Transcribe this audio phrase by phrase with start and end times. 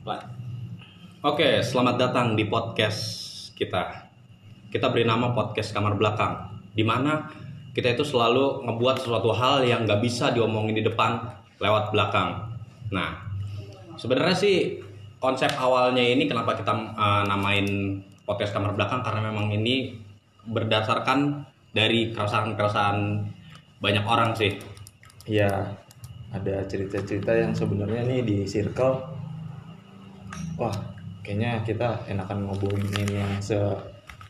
[0.00, 0.16] Play.
[1.20, 3.04] Oke, selamat datang di podcast
[3.52, 4.08] kita.
[4.72, 7.28] Kita beri nama podcast kamar belakang, di mana
[7.76, 11.20] kita itu selalu ngebuat sesuatu hal yang nggak bisa diomongin di depan
[11.60, 12.48] lewat belakang.
[12.88, 13.28] Nah,
[14.00, 14.80] sebenarnya sih
[15.20, 20.00] konsep awalnya ini kenapa kita uh, namain podcast kamar belakang karena memang ini
[20.48, 21.44] berdasarkan
[21.76, 23.20] dari keresahan-keresahan
[23.84, 24.56] banyak orang sih.
[25.28, 25.76] Iya,
[26.32, 29.19] ada cerita-cerita yang sebenarnya nih di circle.
[30.60, 30.74] Wah,
[31.24, 33.58] kayaknya kita enakan ngobrolin yang se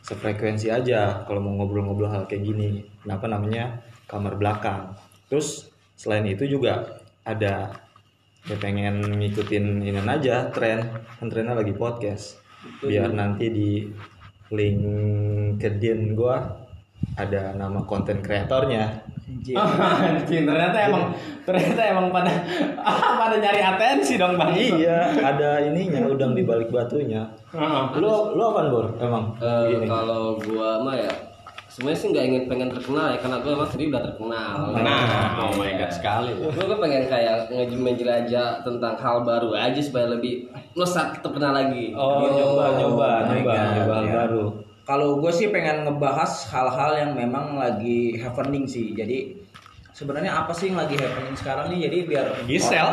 [0.01, 2.83] sefrekuensi aja kalau mau ngobrol-ngobrol hal kayak gini.
[3.05, 3.79] Kenapa namanya
[4.09, 4.97] kamar belakang?
[5.29, 7.69] Terus selain itu juga ada
[8.49, 10.81] ya pengen ngikutin ini aja tren
[11.21, 12.41] kan trennya lagi podcast
[12.81, 13.69] biar nanti di
[14.49, 16.60] LinkedIn gua
[17.17, 21.03] ada nama konten kreatornya Anjing, ternyata emang
[21.47, 22.31] ternyata emang pada
[23.21, 24.53] pada nyari atensi dong bang.
[24.53, 27.25] iya ada ininya udang di balik batunya
[27.97, 29.87] lu lu apa bor emang Gini.
[29.87, 31.11] kalau gua mah ya
[31.71, 34.55] sebenarnya sih nggak ingin pengen terkenal ya karena gua emang sendiri udah terkenal.
[34.75, 36.35] Nah, oh my god sekali.
[36.35, 37.37] Gua kan pengen kayak
[37.71, 41.95] menjelajah tentang hal baru aja supaya lebih melesat terkenal lagi.
[41.95, 42.43] oh Gitu.
[42.43, 44.13] nyoba nyoba my nyoba God, nyoba hal iya.
[44.19, 44.45] baru
[44.91, 48.91] Kalau gue sih pengen ngebahas hal-hal yang memang lagi happening sih.
[48.91, 49.39] Jadi
[49.95, 51.87] sebenarnya apa sih yang lagi happening sekarang nih?
[51.87, 52.89] Jadi biar Gisel.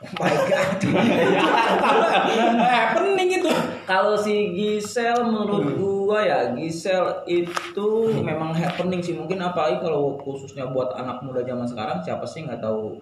[0.00, 0.80] Oh my god.
[2.80, 3.52] happening itu.
[3.84, 7.88] Kalau si Gisel menurut gua ya Gisel itu
[8.24, 9.12] memang happening sih.
[9.12, 12.96] Mungkin apalagi kalau khususnya buat anak muda zaman sekarang siapa sih nggak tahu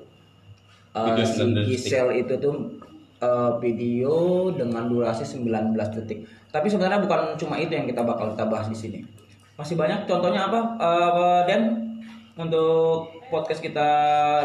[0.98, 1.78] uh, 19 detik.
[1.78, 2.74] Gisel itu tuh
[3.22, 6.26] uh, video dengan durasi 19 detik.
[6.50, 9.00] Tapi sebenarnya bukan cuma itu yang kita bakal kita bahas di sini.
[9.56, 11.92] Masih banyak contohnya apa uh, Dan
[12.34, 13.88] untuk podcast kita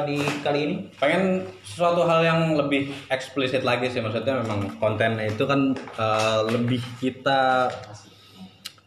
[0.07, 0.75] di kali ini?
[0.99, 6.79] Pengen sesuatu hal yang lebih eksplisit lagi sih maksudnya memang kontennya itu kan eh, lebih
[6.99, 7.71] kita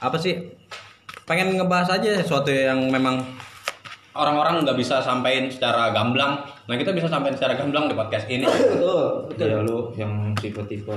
[0.00, 0.52] apa sih?
[1.28, 3.24] Pengen ngebahas aja sesuatu yang memang
[4.20, 6.44] orang-orang nggak bisa sampaikan secara gamblang.
[6.68, 8.44] Nah kita bisa sampaikan secara gamblang di podcast ini.
[8.44, 9.46] Betul, betul.
[9.48, 10.92] ya lu yang tipe-tipe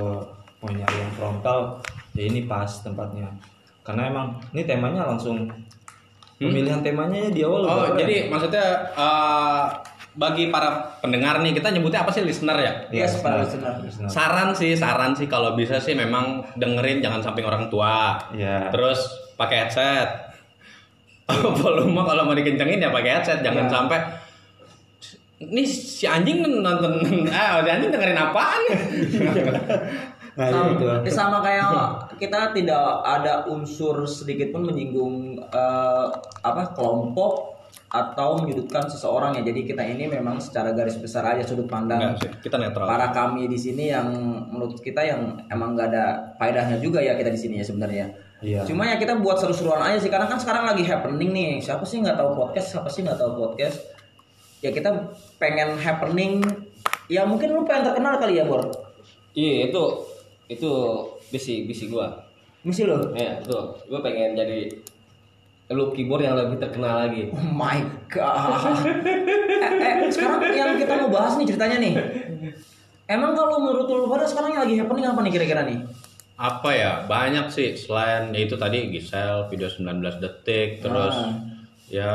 [0.60, 1.80] mau nyari yang frontal
[2.16, 3.28] ya ini pas tempatnya
[3.84, 4.26] karena emang
[4.56, 5.44] ini temanya langsung
[6.40, 7.72] pemilihan temanya ya di awal Hmm?
[7.72, 9.64] Oh, jadi maksudnya eh,
[10.14, 12.72] bagi para pendengar nih kita nyebutnya apa sih listener ya?
[12.88, 13.82] Iya, Yes, para listener.
[13.82, 14.08] Listener.
[14.08, 18.16] Saran sih, saran sih kalau bisa sih memang dengerin jangan samping orang tua.
[18.30, 18.70] Iya.
[18.70, 20.33] Terus pakai headset.
[21.62, 23.72] Volume kalau mau dikencengin ya pakai headset, jangan Iya.
[23.72, 23.98] sampai
[25.44, 27.00] ini si anjing nonton
[27.32, 28.62] ah si anjing dengerin apaan
[30.34, 31.70] nah sama, itu ya sama kayak
[32.18, 36.06] kita tidak ada unsur sedikit pun menyinggung eh,
[36.42, 37.53] apa kelompok
[37.94, 42.42] atau menyudutkan seseorang ya jadi kita ini memang secara garis besar aja sudut pandang Enggak
[42.42, 42.84] kita netral.
[42.84, 44.10] para kami di sini yang
[44.44, 46.04] menurut kita yang emang nggak ada
[46.34, 48.06] faedahnya juga ya kita di sini ya sebenarnya
[48.42, 48.66] Iya.
[48.66, 52.02] cuma ya kita buat seru-seruan aja sih karena kan sekarang lagi happening nih siapa sih
[52.02, 53.78] nggak tahu podcast siapa sih nggak tahu podcast
[54.58, 54.90] ya kita
[55.38, 56.42] pengen happening
[57.06, 58.68] ya mungkin lu pengen terkenal kali ya Bor
[59.32, 59.82] Iya itu
[60.46, 60.70] itu
[61.26, 62.10] visi visi gua.
[62.60, 63.76] misi lo Ya betul.
[63.86, 64.68] Gua pengen jadi
[65.70, 67.32] lu keyboard yang lebih terkenal lagi.
[67.32, 67.80] Oh my
[68.12, 68.84] god.
[68.84, 71.94] eh, eh, sekarang yang kita mau bahas nih ceritanya nih.
[73.04, 75.78] Emang kalau menurut lu pada sekarang yang lagi happening apa nih kira-kira nih?
[76.36, 76.92] Apa ya?
[77.04, 81.32] Banyak sih selain ya itu tadi Gisel video 19 detik terus Ah.
[81.84, 82.12] ya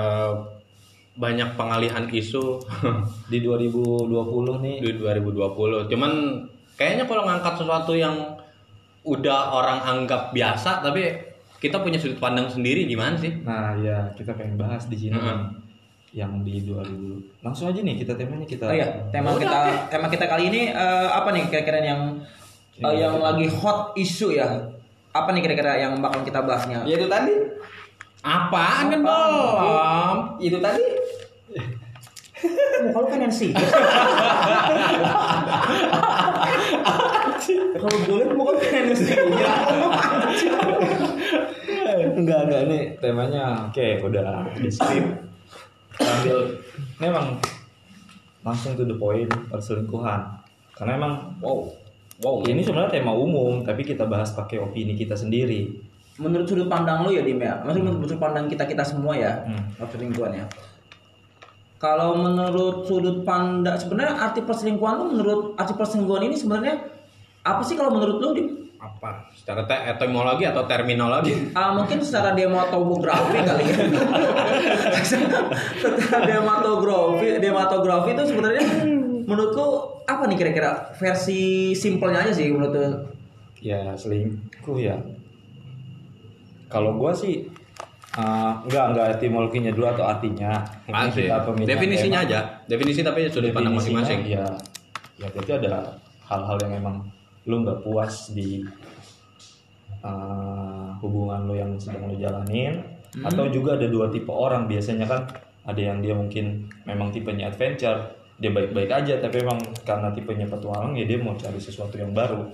[1.13, 2.61] banyak pengalihan isu
[3.31, 4.07] di 2020
[4.61, 5.89] nih di 2020.
[5.89, 6.11] Cuman
[6.77, 8.37] kayaknya kalau ngangkat sesuatu yang
[9.03, 11.28] udah orang anggap biasa tapi
[11.59, 13.35] kita punya sudut pandang sendiri gimana sih?
[13.43, 15.39] nah ya kita pengen bahas di sini Heeh.
[16.15, 19.59] yang di 2000 langsung aja nih kita temanya kita Oh iya, tema kita
[19.91, 22.01] tema kita kali ini eh, apa nih kira-kira yang
[22.79, 24.73] eh, yang lagi hot isu ya?
[25.11, 26.85] Apa nih kira-kira yang bakal kita bahasnya?
[26.85, 27.33] Ya itu tadi.
[28.21, 30.17] Apaan kan belum?
[30.37, 30.85] Itu tadi.
[32.93, 33.51] Kalau kan yang sih.
[37.79, 39.13] Kalau boleh bukan kan yang sih.
[42.19, 45.09] Enggak enggak ini temanya oke udah di script
[45.95, 46.37] sambil
[46.99, 47.27] ini emang
[48.43, 50.21] langsung to the point perselingkuhan
[50.75, 51.71] karena emang Wow.
[52.19, 52.43] Wow.
[52.47, 55.87] ini sebenarnya tema umum tapi kita bahas pakai opini kita sendiri
[56.19, 59.39] Menurut sudut pandang lu ya Dim ya, maksudnya menurut sudut pandang kita kita semua ya,
[59.47, 59.71] Hmm.
[59.79, 60.43] perselingkuhan ya.
[61.79, 66.75] Kalau menurut sudut pandang sebenarnya arti perselingkuhan lu menurut arti perselingkuhan ini sebenarnya
[67.47, 68.47] apa sih kalau menurut lu Dim?
[68.79, 69.27] Apa?
[69.35, 71.51] Secara te- etimologi atau terminologi?
[71.51, 73.75] Ah, mungkin secara dematografi kali ya.
[75.03, 75.39] secara
[76.25, 78.63] dematografi, dematografi itu sebenarnya
[79.27, 79.67] menurutku
[80.03, 81.41] apa nih kira-kira versi
[81.71, 82.73] simpelnya aja sih menurut
[83.59, 84.95] ya selingkuh ya
[86.67, 87.45] kalau gua sih
[88.11, 91.25] eh, enggak enggak etimologinya dulu atau artinya Nggak Mungkin sih.
[91.25, 92.29] kita pemilihan Definisinya tema.
[92.31, 92.39] aja.
[92.65, 94.19] Definisi tapi sudut pandang masing-masing.
[94.25, 94.45] ya
[95.19, 96.95] ya berarti ada hal-hal yang emang
[97.49, 98.61] lu nggak puas di
[99.99, 103.25] eh, hubungan lu yang sedang lu jalanin Hmm.
[103.25, 105.25] atau juga ada dua tipe orang biasanya kan
[105.65, 110.93] ada yang dia mungkin memang tipenya adventure dia baik-baik aja tapi emang karena tipenya petualang
[110.93, 112.45] ya dia mau cari sesuatu yang baru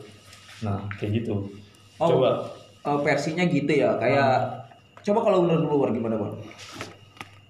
[0.63, 1.51] nah kayak gitu
[1.99, 2.07] Oh.
[2.07, 2.55] coba
[2.87, 4.63] Eh, versinya gitu ya kayak
[5.03, 6.31] coba kalau menurut lu War, gimana War?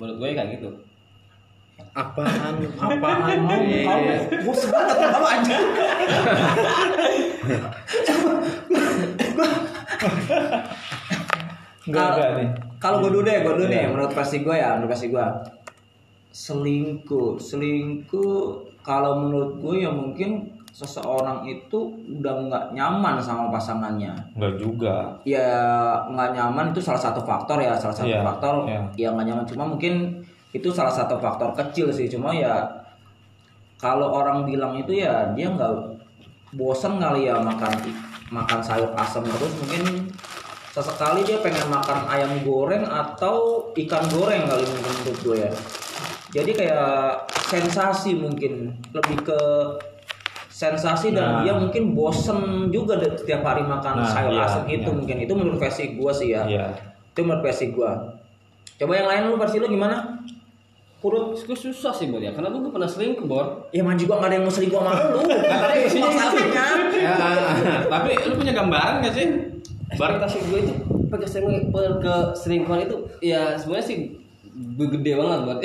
[0.01, 0.69] Menurut gue kayak gitu.
[1.95, 2.53] Apaan?
[2.83, 3.39] Apaan?
[3.47, 4.13] Kamu,
[4.43, 5.57] gue sebanget kamu aja.
[11.85, 13.89] enggak Kal- enggak nih Kalau gue dulu deh, gue dulu nih, Iya.
[13.89, 15.25] menurut versi gue ya, menurut versi gue
[16.29, 18.35] selingkuh, selingkuh
[18.83, 21.79] kalau menurut gue ya mungkin seseorang itu
[22.19, 24.11] udah nggak nyaman sama pasangannya.
[24.35, 25.47] enggak juga Ya
[26.05, 28.81] nggak nyaman itu salah satu faktor ya, salah satu Iya, faktor iya.
[28.93, 29.45] ya nggak nyaman.
[29.47, 30.19] Cuma mungkin
[30.55, 32.07] itu salah satu faktor kecil sih.
[32.07, 32.63] Cuma ya
[33.75, 35.99] kalau orang bilang itu ya dia nggak
[36.55, 37.75] bosan kali ya makan
[38.31, 40.07] makan sayur asam terus mungkin
[40.71, 45.51] sesekali dia pengen makan ayam goreng atau ikan goreng kali mungkin untuk gue ya.
[46.35, 49.39] Jadi kayak sensasi mungkin lebih ke
[50.51, 51.41] sensasi dan Nah.
[51.43, 54.95] dia mungkin bosen juga setiap hari makan Nah, sayur iya, asam itu iya.
[54.95, 56.43] mungkin itu menurut versi gue sih ya.
[56.47, 56.65] iya
[57.11, 57.91] Itu menurut versi gue.
[58.75, 59.95] Coba yang lain lu versi lu gimana?
[61.05, 61.37] Kurut.
[61.37, 63.69] Gue susah sih Bor ya, karena gue pernah selingkuh Bor.
[63.69, 65.21] Ya man juga gak ada yang mau selingkuh sama lu.
[65.53, 66.65] tapi Itu isinya masalahnya.
[66.97, 67.13] Ya,
[67.93, 69.27] tapi lu punya gambaran gak sih?
[69.85, 70.73] Ekspektasi gue itu
[71.05, 73.97] pakai selingkuh per- ke selingkuhan itu ya sebenarnya sih
[74.75, 75.59] gede banget buat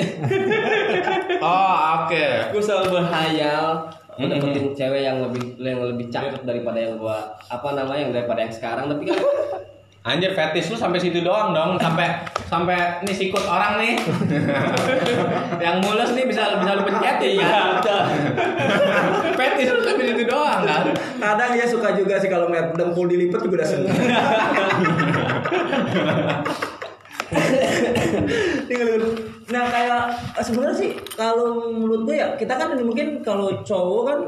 [1.41, 2.25] Oh, oke.
[2.53, 4.27] gue selalu berhayal Mm-mm.
[4.29, 7.17] dapetin cewek yang lebih yang lebih cakep daripada yang gua
[7.47, 9.17] apa namanya yang daripada yang sekarang tapi kan
[10.01, 13.93] Anjir fetish lu sampai situ doang dong, sampai sampai nih sikut orang nih.
[15.65, 17.77] yang mulus nih bisa bisa lu pencetin ya.
[19.37, 20.89] fetish lu sampai situ doang kan.
[21.21, 23.93] Kadang dia suka juga sih kalau ngeliat dengkul dilipat juga udah seneng.
[29.51, 30.03] Nah kayak
[30.39, 34.19] eh, sebenarnya sih kalau menurut gue ya kita kan mungkin kalau cowok kan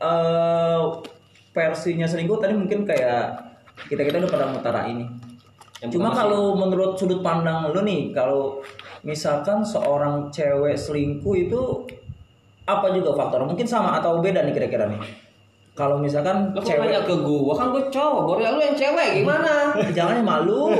[0.00, 0.80] eh
[1.52, 3.53] versinya selingkuh tadi mungkin kayak
[3.88, 5.06] kita kita udah pada mutara ini.
[5.82, 8.62] Yang Cuma kalau menurut sudut pandang lu nih kalau
[9.04, 11.60] misalkan seorang cewek selingkuh itu
[12.64, 13.44] apa juga faktor?
[13.44, 15.02] Mungkin sama atau beda nih kira-kira nih.
[15.74, 19.20] Kalau misalkan lo nanya cewek ke gua kan gue cowok Bor ya lu yang cewek
[19.20, 20.70] gimana jangan yang malu.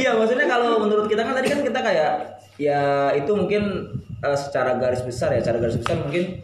[0.00, 2.12] Iya maksudnya kalau menurut kita kan tadi kan kita kayak
[2.56, 3.92] ya itu mungkin
[4.24, 6.40] eh, secara garis besar ya, secara garis besar mungkin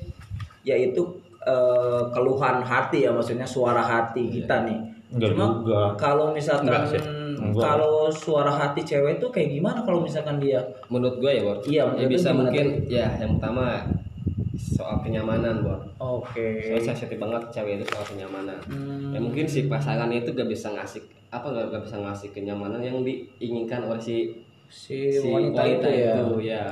[0.68, 1.00] yaitu
[1.46, 4.78] eh, keluhan hati ya maksudnya suara hati kita nih.
[5.06, 5.80] Enggak Cuma juga.
[5.94, 7.00] kalau misalkan Enggak sih.
[7.36, 7.62] Enggak.
[7.62, 10.58] kalau suara hati cewek itu kayak gimana kalau misalkan dia
[10.88, 13.86] menurut gue ya Bor Iya, ya bisa mungkin ya yang pertama
[14.56, 16.64] soal kenyamanan Bor Oke.
[16.64, 18.58] Soalnya sensitif banget cewek itu soal kenyamanan.
[18.66, 19.12] Hmm.
[19.12, 23.00] Ya mungkin si pasangan itu gak bisa ngasih apa gak, gak bisa ngasih kenyamanan yang
[23.00, 24.16] diinginkan oleh si
[24.66, 26.12] Si, si wanita, itu ya.
[26.18, 26.64] itu, ya.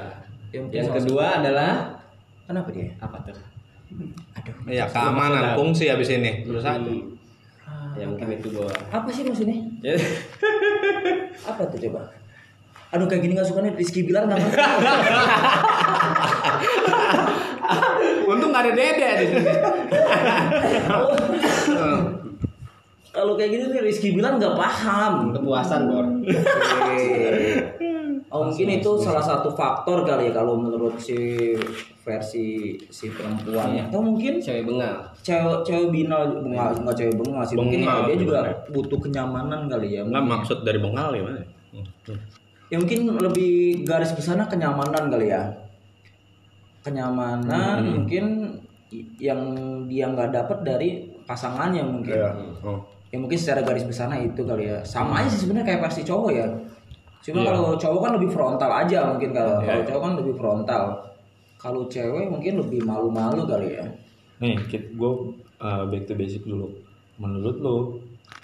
[0.51, 1.73] Ya, Yang salah kedua adalah
[2.43, 2.91] Kenapa dia?
[2.99, 3.39] apa tuh?
[3.95, 4.55] Aduh.
[4.67, 6.43] Iya, keamanan fungsi habis ini.
[6.43, 6.91] Terus satu.
[6.91, 7.15] Hmm.
[7.95, 8.67] Ya mungkin itu Bor.
[8.91, 9.55] Apa sih maksudnya?
[9.81, 9.95] Ya,
[11.51, 12.11] Apa tuh coba?
[12.95, 14.55] Aduh kayak gini gak suka nih Rizky Bilar gak ngerti.
[18.31, 19.47] Untung gak ada dede di sini.
[23.15, 25.35] Kalau kayak gini nih Rizky Bilar gak paham.
[25.35, 26.07] kepuasan Bor.
[28.35, 31.55] Oh mungkin itu salah satu faktor kali ya kalau menurut si
[32.05, 32.47] versi
[32.87, 35.09] si perempuan atau mungkin Cewek bengal.
[35.19, 38.57] cewek cewek binal bengal nggak cewek bengal sih mungkin ya Bengal, dia juga bener.
[38.71, 40.25] butuh kenyamanan kali ya mungkin.
[40.31, 41.41] maksud dari bengal gimana?
[42.67, 45.43] ya mungkin lebih garis besarnya kenyamanan kali ya
[46.81, 47.93] kenyamanan Hmm.
[47.99, 48.25] mungkin
[49.17, 49.41] yang
[49.87, 50.91] dia nggak dapat dari
[51.25, 52.15] pasangannya mungkin
[52.61, 52.79] Oh.
[53.09, 56.31] ya mungkin secara garis besarnya itu kali ya sama aja sih sebenarnya kayak versi cowok
[56.31, 56.47] ya
[57.25, 57.49] cuma Iya.
[57.49, 59.67] kalau cowok kan lebih frontal aja mungkin kalau Iya.
[59.67, 60.83] kalau cowok kan lebih frontal
[61.65, 63.89] kalau cewek mungkin lebih malu-malu kali ya.
[64.45, 65.11] Nih gue
[65.89, 66.69] back to basic dulu.
[67.17, 67.77] Menurut lo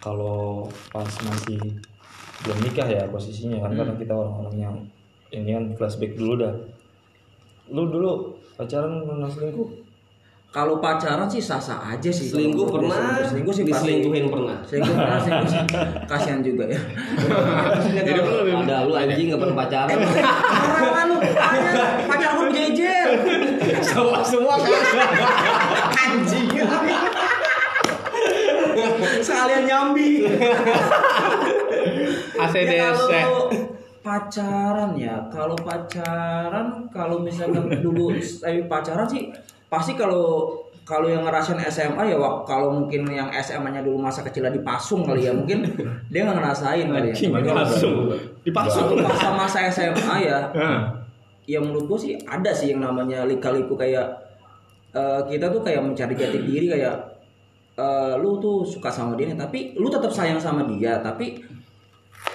[0.01, 1.61] kalau pas masih
[2.41, 4.77] belum nikah ya posisinya kan karena kita orang-orang yang
[5.29, 6.55] ini kan flashback dulu dah.
[7.69, 9.69] Lu dulu pacaran pernah selingkuh?
[10.51, 12.27] Kalau pacaran sih sah-sah aja sih.
[12.27, 13.87] Selingkuh pernah, selingkuh, selingkuh sih pasti.
[13.87, 14.59] diselingkuhin pernah.
[14.67, 15.63] selingkuh pernah selingkuh sih.
[16.11, 16.81] kasihan juga ya.
[18.01, 19.99] Jadi kalau- lu lebih Ada lu anjing gak pernah pacaran.
[20.01, 21.17] Parah lu,
[22.11, 22.33] pacar.
[23.91, 24.71] Semua semua kan
[25.93, 26.47] Anjing.
[29.21, 30.25] Sekalian nyambi.
[32.37, 32.71] ACDC.
[32.73, 33.45] Ya, kalau
[34.01, 39.29] pacaran ya, kalau pacaran kalau misalkan dulu saya pacaran sih
[39.69, 44.51] pasti kalau kalau yang ngerasain SMA ya wak- kalau mungkin yang SMA-nya dulu masa kecilnya
[44.51, 45.63] dipasung kali ya mungkin
[46.11, 47.15] dia nggak ngerasain kali ya.
[47.15, 47.97] Tapi Dipasung.
[48.43, 48.87] Dipasung.
[48.89, 50.39] kalau masa-masa SMA ya.
[51.51, 54.07] Ya menurut gua sih ada sih yang namanya lika-liku kayak
[54.91, 56.95] eh, kita tuh kayak mencari jati diri kayak
[57.75, 61.43] eh, lu tuh suka sama dia nih, tapi lu tetap sayang sama dia tapi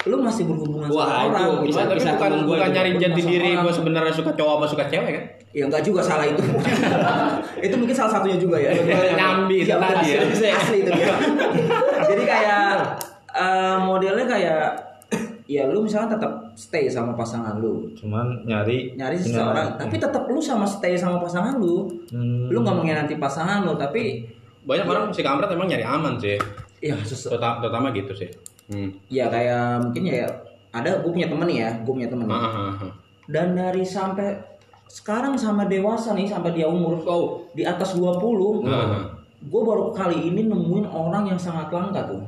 [0.04, 1.66] lu masih berhubungan Wah, sama orang itu gitu.
[1.68, 3.64] bisa- Tapi bisa bukan bukan nyari jati diri orang.
[3.64, 5.26] gue sebenarnya suka cowok apa suka cewek kan?
[5.50, 6.42] ya enggak juga salah itu
[7.66, 8.76] itu mungkin salah satunya juga ya
[9.20, 10.20] Nyambi itu tadi ya.
[10.22, 11.16] asli, asli itu dia
[12.10, 12.66] jadi kayak
[13.32, 14.64] eh, modelnya kayak
[15.46, 20.38] ya lu misalnya tetap stay sama pasangan lu cuman nyari nyari seseorang tapi tetap lu
[20.38, 22.50] sama stay sama pasangan lu Hmm.
[22.50, 24.26] lu nggak mengkhianati pasangan lu tapi
[24.62, 26.42] Banyak orang si kampret emang nyari aman sih.
[26.80, 28.30] ya sesu- Terutama, terutama gitu sih.
[28.66, 28.90] Hmm.
[29.08, 30.26] ya kayak mungkin ya
[30.72, 32.34] ada gue punya temen nih ya gue punya temen nih.
[32.34, 32.92] Ah, ah, ah.
[33.28, 34.42] dan dari sampai
[34.88, 39.06] sekarang sama dewasa nih sampai dia umur oh, di atas 20 Ah, ah.
[39.40, 42.26] gue baru kali ini nemuin orang yang sangat langka tuh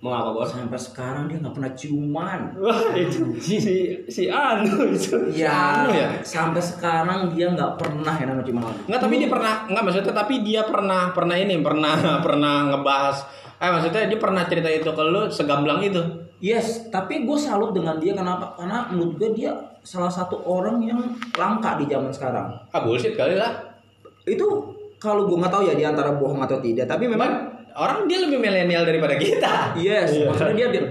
[0.00, 3.60] mau apa bos sampai sekarang dia nggak pernah ciuman Wah, itu si
[4.08, 5.12] si, Anu itu.
[5.36, 6.08] ya, Anu ya?
[6.24, 10.34] sampai sekarang dia nggak pernah ya namanya ciuman Enggak, tapi dia pernah enggak maksudnya tapi
[10.40, 13.16] dia pernah pernah ini pernah pernah ngebahas
[13.60, 16.00] eh maksudnya dia pernah cerita itu ke lu segamblang itu.
[16.40, 19.52] yes tapi gue salut dengan dia kenapa karena menurut gue dia
[19.84, 20.96] salah satu orang yang
[21.36, 23.52] langka di zaman sekarang Ah bullshit kali lah.
[24.24, 24.48] itu
[24.96, 28.18] kalau gue nggak tahu ya di antara bohong atau tidak tapi memang Memang orang dia
[28.22, 29.74] lebih milenial daripada kita.
[29.76, 30.82] Yes, maksudnya dia, dia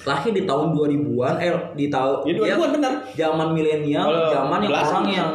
[0.00, 2.92] lahir di tahun 2000-an, eh di tahun Ya 2000-an benar.
[3.12, 5.30] Zaman milenial, zaman yang orang yang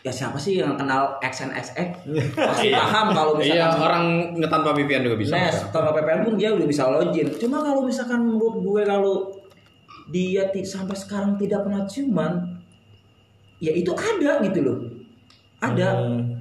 [0.00, 5.16] ya siapa sih yang kenal XNXX pasti paham kalau Iya, misalkan orang ngetanpa VPN juga
[5.20, 5.32] bisa.
[5.36, 7.28] Nes, tanpa PPN pun dia udah bisa login.
[7.36, 9.28] Cuma kalau misalkan menurut gue kalau
[10.08, 12.32] dia sampai sekarang tidak pernah ciuman,
[13.60, 14.78] ya itu ada gitu loh.
[15.60, 15.88] Ada.
[16.00, 16.40] Hmm,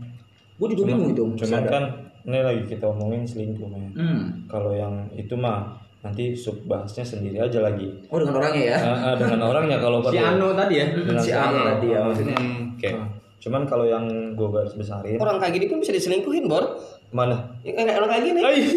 [0.55, 1.23] Gue juga bingung itu.
[1.39, 1.69] cuman Ada.
[1.71, 1.83] kan
[2.23, 3.83] ini lagi kita omongin selingkuh men.
[3.91, 4.21] Hmm.
[4.45, 7.91] Kalau yang itu mah nanti sub bahasnya sendiri aja lagi.
[8.07, 8.77] Oh dengan orangnya ya?
[8.77, 10.15] Ah, ah, dengan orangnya kalau Si.
[10.15, 10.85] Ano tadi ya.
[10.89, 12.35] Dengan si Ano tadi ya maksudnya.
[12.35, 12.89] Hmm, Oke.
[12.89, 13.07] Nah,
[13.39, 14.03] cuman kalau yang
[14.35, 16.75] gue garis besarin orang kayak gini pun bisa diselingkuhin bor
[17.09, 17.39] mana?
[17.63, 18.67] ya, kayak orang kayak gini Oh iya,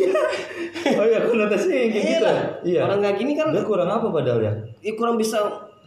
[1.02, 2.24] oh iya konotasinya yang kayak Iya gitu.
[2.24, 2.38] lah.
[2.62, 2.80] Iya.
[2.86, 4.52] orang kayak gini kan Dia kurang apa padahal ya?
[4.78, 5.42] ya kurang bisa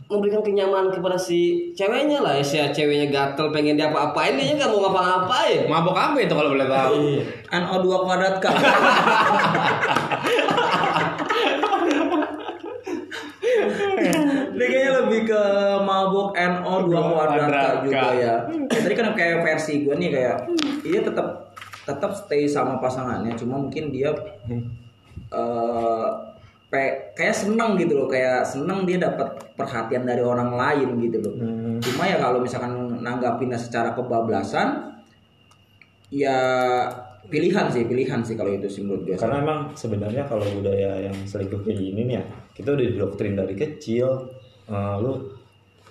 [0.06, 4.70] memberikan kenyamanan kepada si ceweknya lah ya si ceweknya gatel pengen dia apa-apain dia nggak
[4.70, 6.94] mau ngapa-ngapain Mabok apa itu kalau boleh tahu?
[7.50, 8.46] NO2 kuadrat K.
[14.56, 15.42] Dia kayaknya lebih ke
[15.84, 18.36] mabuk NO2 kuadrat juga ya.
[18.48, 20.38] Ya, Tadi kan kayak versi gue nih kayak
[20.82, 21.28] dia tetap
[21.86, 24.62] tetap stay sama pasangannya, cuma mungkin dia eh
[25.30, 26.35] pe-
[27.16, 31.34] kayak seneng gitu loh, kayak seneng dia dapat perhatian dari orang lain gitu loh.
[31.36, 31.78] Hmm.
[31.84, 34.98] Cuma ya kalau misalkan nanggapinnya secara kebablasan
[36.14, 36.38] ya
[37.26, 39.16] pilihan sih, pilihan sih kalau itu sih menurut gue.
[39.18, 43.56] Karena emang sebenarnya kalau budaya yang selingkuh kayak gini nih ya, kita udah didoktrin dari
[43.58, 44.30] kecil.
[44.70, 45.34] Eh, lu,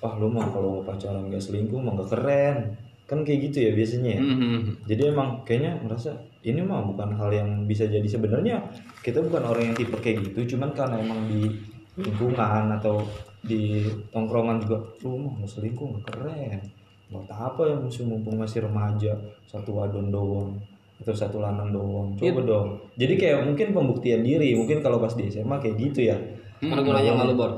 [0.03, 2.57] wah lu mah kalau pacaran gak selingkuh mah gak keren.
[3.05, 4.23] Kan kayak gitu ya biasanya ya.
[4.23, 4.61] Hmm.
[4.89, 8.05] Jadi emang kayaknya merasa ini mah bukan hal yang bisa jadi.
[8.05, 8.61] Sebenarnya
[9.01, 11.49] kita bukan orang yang tipe kayak gitu, cuman karena emang di
[11.97, 13.01] lingkungan atau
[13.45, 16.61] di tongkrongan juga lu mah mau selingkuh gak keren.
[17.09, 19.13] Buat apa ya musuh mumpung masih remaja?
[19.49, 20.57] Satu wadon doang
[21.01, 22.15] atau satu lanang doang.
[22.17, 22.69] Coba dong.
[22.97, 26.17] Jadi kayak mungkin pembuktian diri mungkin kalau pas di SMA kayak gitu ya.
[26.61, 27.53] Karena gue nanya sama lu bor?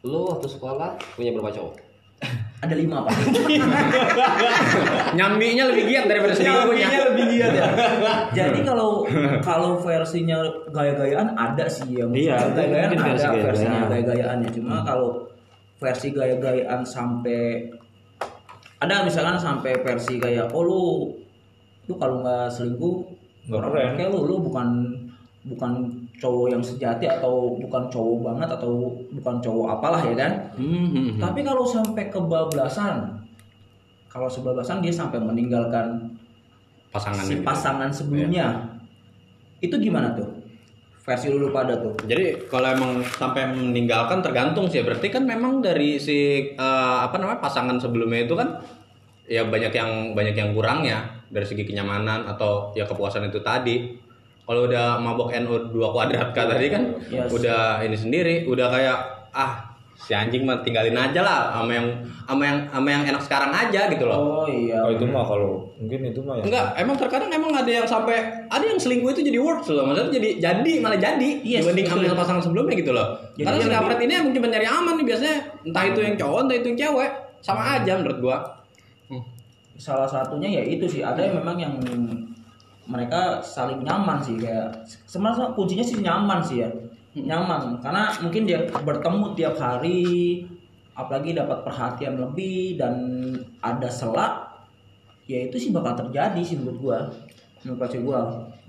[0.00, 1.89] Lu waktu sekolah punya berapa cowok
[2.60, 3.16] Ada lima pak.
[5.16, 6.88] Nyambinya lebih giat daripada selingkuhnya.
[7.12, 7.64] lebih giat ya.
[8.44, 9.08] Jadi kalau
[9.40, 12.04] kalau versinya gaya-gayaan ada sih ya.
[12.04, 13.44] Iya, gaya-gayaan mungkin ada versi gaya-gayaan.
[13.48, 14.48] versinya gaya-gayaannya.
[14.52, 15.08] Cuma kalau
[15.80, 17.40] versi gaya-gayaan sampai
[18.80, 20.82] ada misalkan sampai versi kayak oh lu
[21.84, 22.96] lu kalau nggak selingkuh
[23.48, 23.90] Nggak keren.
[23.96, 24.68] kayak lu lu bukan
[25.48, 25.72] bukan
[26.20, 31.16] cowok yang sejati atau bukan cowok banget atau bukan cowok apalah ya kan Hmm.
[31.16, 33.08] tapi kalau sampai kebablasan,
[34.06, 36.12] kalau sebablasan dia sampai meninggalkan
[36.90, 37.46] Pasangan si ini.
[37.46, 38.46] pasangan sebelumnya,
[39.58, 40.26] itu gimana tuh?
[41.00, 41.94] Versi dulu pada tuh.
[42.04, 44.82] Jadi kalau emang sampai meninggalkan tergantung sih.
[44.84, 46.18] Berarti kan memang dari si
[46.52, 48.60] eh, apa namanya pasangan sebelumnya itu kan
[49.24, 53.96] ya banyak yang banyak yang kurangnya dari segi kenyamanan atau ya kepuasan itu tadi.
[54.50, 57.30] Kalau udah mabok NO2 kuadrat kan tadi kan Yes.
[57.30, 58.98] udah ini sendiri, udah kayak
[59.30, 59.62] ah
[59.94, 61.86] si anjing mah tinggalin aja lah sama yang
[62.24, 64.80] sama yang sama yang enak sekarang aja gitu loh Oh iya.
[64.80, 66.42] Oh itu mah kalau mungkin itu mah ya.
[66.42, 68.16] Enggak, emang terkadang emang ada yang sampai
[68.48, 69.86] ada yang selingkuh itu jadi works loh.
[69.86, 73.06] Maksudnya jadi jadi malah jadi Yes, dibanding sama pasangan sebelumnya gitu loh.
[73.32, 76.16] Jadi Karena si lebih- kampret ini emang cuma nyari aman nih biasanya entah itu yang
[76.16, 78.38] cowok entah itu yang cewek sama aja menurut gua.
[79.06, 79.22] Hmm.
[79.76, 81.72] salah satunya ya itu sih ada yang memang yang
[82.90, 84.74] mereka saling nyaman sih kayak
[85.06, 86.68] sebenarnya kuncinya sih nyaman sih ya
[87.14, 90.42] nyaman karena mungkin dia bertemu tiap hari
[90.98, 92.94] apalagi dapat perhatian lebih dan
[93.62, 94.50] ada selak
[95.30, 96.98] ya itu sih bakal terjadi sih menurut gua
[97.62, 98.20] menurut versi gua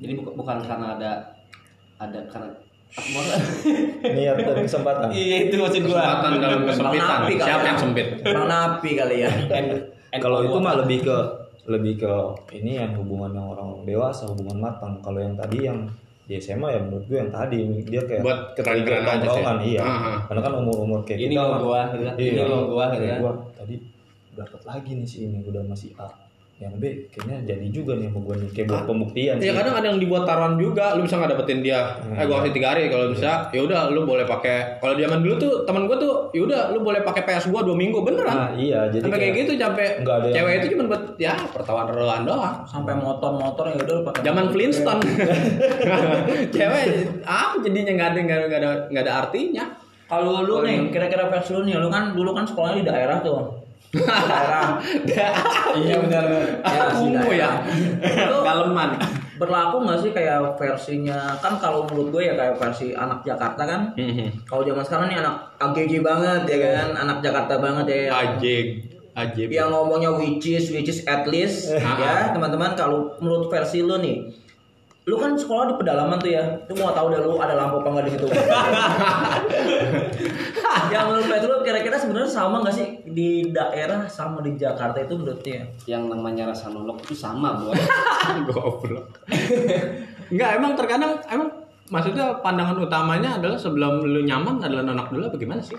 [0.02, 1.12] Jadi bukan, bukan karena ada
[1.98, 2.50] ada karena
[4.04, 5.16] Niat dan kesempatan.
[5.16, 5.96] Iya itu maksud gua.
[5.96, 7.20] Kesempatan dalam kesempitan.
[7.24, 7.70] Kali Siapa ya.
[7.72, 8.08] yang sempit?
[8.28, 9.32] Napi kali ya
[10.20, 11.18] Kalau itu mah lebih ke
[11.70, 12.14] lebih ke
[12.58, 14.98] ini yang hubungan yang orang dewasa, hubungan matang.
[15.02, 15.86] Kalau yang tadi yang
[16.26, 19.20] di SMA ya menurut gue yang tadi dia kayak Buat keren-keren aja sih.
[19.28, 19.82] tongkrongan, iya.
[19.84, 20.18] Ah.
[20.32, 22.16] Karena kan umur-umur kayak Ini kita gua, gitu kan.
[22.16, 22.32] Iya.
[22.32, 22.42] Ini
[22.72, 23.20] gua, gitu kan.
[23.20, 23.76] gua tadi
[24.32, 26.08] dapat lagi nih si ini udah masih A.
[26.62, 29.58] Yang B kayaknya jadi juga nih sama gue nih kayak buat pembuktian Iya sih.
[29.58, 31.98] kadang ada yang dibuat taruhan juga, lu bisa nggak dapetin dia.
[32.14, 34.78] Eh gua kasih tiga hari kalau bisa, ya udah lu boleh pakai.
[34.78, 37.74] Kalau zaman dulu tuh teman gua tuh, ya udah lu boleh pakai PS gua dua
[37.74, 38.38] minggu beneran.
[38.38, 42.22] Nah, iya jadi sampai kayak gitu sampai ada yang- cewek itu cuma buat ya pertawaran
[42.22, 42.56] doang.
[42.64, 45.02] sampai motor-motor ya udah lu pakai Zaman Flintstone.
[46.56, 46.84] cewek
[47.24, 49.66] apa jadinya nggak ada nggak ada nggak ada nggak ada artinya.
[50.06, 53.61] kalau lu nih kira-kira versi lu nih lu kan dulu kan sekolahnya di daerah tuh
[53.92, 54.80] daerah
[55.76, 56.26] iya benar
[56.64, 57.52] Ya, ungu ya.
[58.30, 58.96] Lu Daleman.
[59.36, 61.34] berlaku nggak sih kayak versinya?
[61.42, 63.82] Kan kalau menurut gue ya kayak versi anak Jakarta kan?
[64.46, 66.88] Kalau zaman sekarang nih anak AGG banget ya kan?
[66.96, 68.02] Anak Jakarta banget ya.
[68.14, 68.66] Ajeg.
[69.12, 69.52] Ajeg.
[69.52, 74.24] yang ngomongnya which is which is at least ya teman-teman kalau menurut versi lu nih
[75.02, 77.88] lu kan sekolah di pedalaman tuh ya lu mau tahu deh lu ada lampu apa
[77.90, 78.26] nggak di situ
[80.94, 85.66] yang menurut lu kira-kira sebenarnya sama nggak sih di daerah sama di Jakarta itu menurutnya
[85.86, 87.72] Yang namanya rasa nolok itu sama, Bro.
[88.48, 89.08] Goblok.
[90.30, 91.50] Enggak, emang terkadang emang
[91.90, 95.76] maksudnya pandangan utamanya adalah sebelum lu nyaman adalah anak dulu apa gimana sih?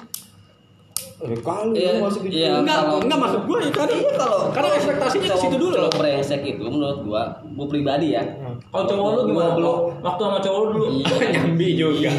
[1.23, 2.35] Eh, kali Iya, lu masuk gitu.
[2.35, 2.51] iya.
[2.59, 5.79] enggak, kalau- enggak maksud gue ya kadang kalau karena ekspektasinya ke situ dulu loh.
[5.87, 8.23] Cowok brengsek itu menurut gua, gua pribadi ya.
[8.71, 10.89] Kalau cowok lu gimana belum waktu sama cowok lu dulu
[11.35, 12.11] Nyambi juga.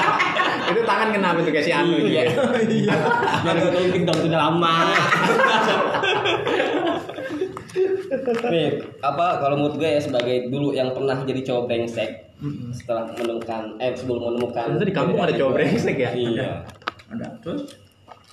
[0.70, 2.30] itu tangan kenapa tuh si Anu Iya.
[2.68, 2.94] dia.
[3.42, 4.74] Jangan tunjuk dong sudah lama.
[8.50, 12.10] Nih, apa kalau menurut gue ya sebagai dulu yang pernah jadi cowok brengsek
[12.74, 16.10] setelah menemukan eh sebelum menemukan Ternyata di kampung ada cowok brengsek ya?
[16.10, 16.50] Iya.
[17.08, 17.70] ada terus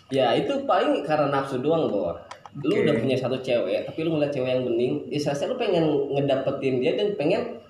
[0.07, 2.15] Ya itu paling karena nafsu doang Bor.
[2.65, 2.89] Lu Oke.
[2.89, 6.81] udah punya satu cewek, tapi lu ngeliat cewek yang bening, ya saya lu pengen ngedapetin
[6.81, 7.61] dia dan pengen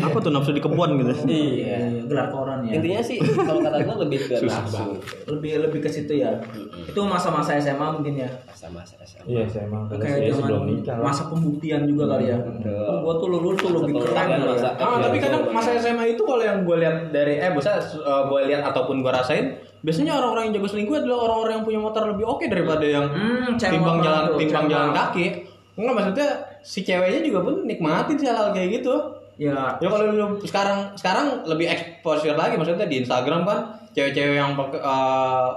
[0.00, 1.12] Apa tuh nafsu di kebun gitu?
[1.26, 2.04] Iya.
[2.04, 4.84] gelar koran ya Intinya sih kalau kata gue lebih ke nafsu.
[5.28, 6.30] lebih lebih ke situ ya
[6.78, 9.26] itu masa-masa SMA mungkin ya Sama sama sama.
[9.26, 10.94] Iya, karena kayak zaman sebelum nikah.
[10.94, 11.04] lah.
[11.04, 14.38] masa pembuktian juga kali ya oh, gua tuh lulus tuh lebih keren ya
[14.76, 18.62] Ah, tapi kadang masa SMA itu kalau yang gue lihat dari eh bisa gue lihat
[18.66, 19.46] ataupun gue rasain
[19.78, 23.54] biasanya orang-orang yang jago selingkuh adalah orang-orang yang punya motor lebih oke daripada yang Hmm,
[23.56, 25.26] timbang jalan timbang jalan kaki.
[25.76, 26.28] Enggak maksudnya
[26.66, 28.94] si ceweknya juga pun nikmatin sih hal kayak gitu.
[29.38, 33.58] ya Ya kalau lu sekarang sekarang lebih exposure lagi maksudnya di Instagram kan
[33.92, 35.48] cewek-cewek yang pakai eh,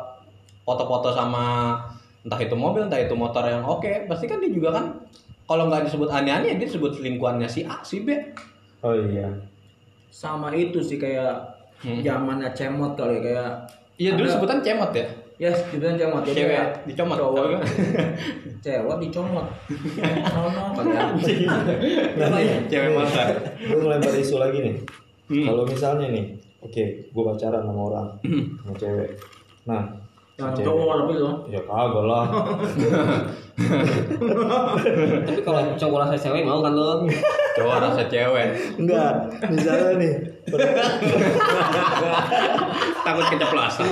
[0.62, 1.74] foto-foto sama
[2.22, 4.86] entah itu mobil entah itu motor yang oke pasti kan dia juga kan
[5.44, 8.14] kalau nggak disebut aneh-aneh dia disebut selingkuhannya si A si B
[8.80, 9.28] Oh iya.
[10.10, 12.04] sama itu sih kayak Hmm.
[12.04, 13.50] zamannya cemot kali ya, kayak
[13.96, 15.08] iya dulu sebutan cemot ya
[15.40, 17.64] ya dibilang cemot jadi cewek dicomot cowok.
[18.60, 19.48] cewek dicomot.
[22.20, 24.76] Nah, nih, cewek motor gue ngelempar isu lagi nih.
[25.32, 25.46] Hmm.
[25.48, 26.26] Kalau misalnya nih,
[26.60, 28.08] oke, gue pacaran sama orang,
[28.60, 29.10] sama cewek.
[29.64, 29.88] Nah,
[30.36, 32.26] cewek- cowok tapi tuh Ya kagak lah.
[35.24, 37.08] Tapi kalau cowok rasa cewek mau kan lu?
[37.56, 38.48] cowok rasa cewek.
[38.76, 39.14] Enggak,
[39.48, 40.14] misalnya nih.
[43.00, 43.86] takut keceplosan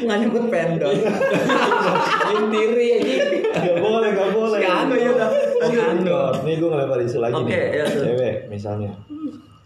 [0.00, 3.16] nggak nyebut pendok diem diri aja
[3.50, 4.62] Gak boleh, gak boleh.
[4.62, 5.30] Si Anu ya udah.
[5.66, 6.18] Anu.
[6.46, 7.82] Nih gue ngelempar isu lagi Oke, nih.
[7.82, 7.84] ya.
[7.90, 8.94] Cewek misalnya.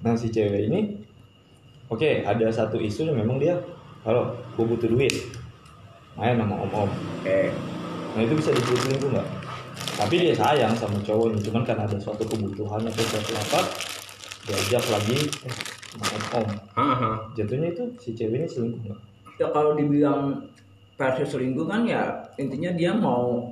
[0.00, 1.04] Nah si cewek ini,
[1.92, 3.60] oke ada satu isu yang memang dia,
[4.02, 5.12] halo, gue butuh duit.
[6.16, 6.88] Main sama om-om.
[6.88, 7.38] oke
[8.16, 9.28] Nah itu bisa disebut selingkuh nggak?
[10.00, 13.60] Tapi dia sayang sama cowoknya, cuman karena ada suatu kebutuhan atau suatu apa,
[14.48, 15.54] diajak lagi eh,
[15.92, 16.46] sama om-om.
[16.72, 17.10] Haha.
[17.36, 19.00] Jatuhnya itu si ceweknya selingkuh nggak?
[19.34, 20.38] Ya kalau dibilang
[20.94, 22.02] versi selingkuh kan ya
[22.36, 23.50] intinya dia mau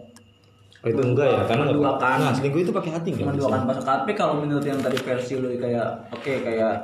[0.83, 1.64] Oh, itu enggak ya, karena.
[1.68, 2.16] Menduakan.
[2.18, 3.27] Nah selingkuh itu pakai hati nggak?
[3.29, 6.83] menduakan pasangan tapi kalau menurut yang tadi versi lu kayak oke kayak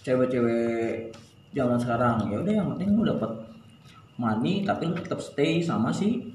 [0.00, 1.08] cewek-cewek
[1.50, 3.30] zaman sekarang ya udah yang penting lu dapat
[4.16, 6.28] money tapi lu tetap stay sama si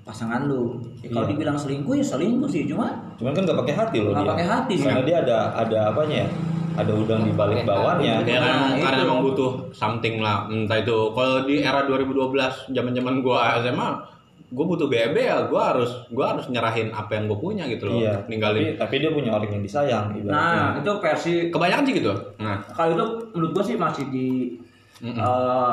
[0.00, 1.30] pasangan lu ya, kalau Iya.
[1.30, 4.32] dibilang selingkuh ya selingkuh sih cuma Cuman kan nggak pakai hati loh Nggak dia.
[4.32, 4.86] pakai hati sih.
[4.86, 6.28] Karena dia ada ada apanya ya?
[6.80, 8.20] Ada udang di balik bawahnya.
[8.20, 9.06] Ya kan Nah, emang, karena itu.
[9.06, 10.36] emang butuh something lah.
[10.48, 13.88] Entah itu kalau di era 2012 zaman-zaman gua SMA,
[14.50, 18.00] gua butuh BB ya, gua harus gua harus nyerahin apa yang gua punya gitu loh.
[18.00, 18.14] Iya.
[18.26, 18.74] Ninggalin.
[18.74, 20.34] Tapi, tapi dia punya orang yang disayang ibaratnya.
[20.34, 22.12] nah itu versi Kebanyakan sih gitu.
[22.38, 24.28] Nah, kalau itu menurut gua sih masih di
[25.00, 25.16] Mm-mm.
[25.16, 25.72] eh,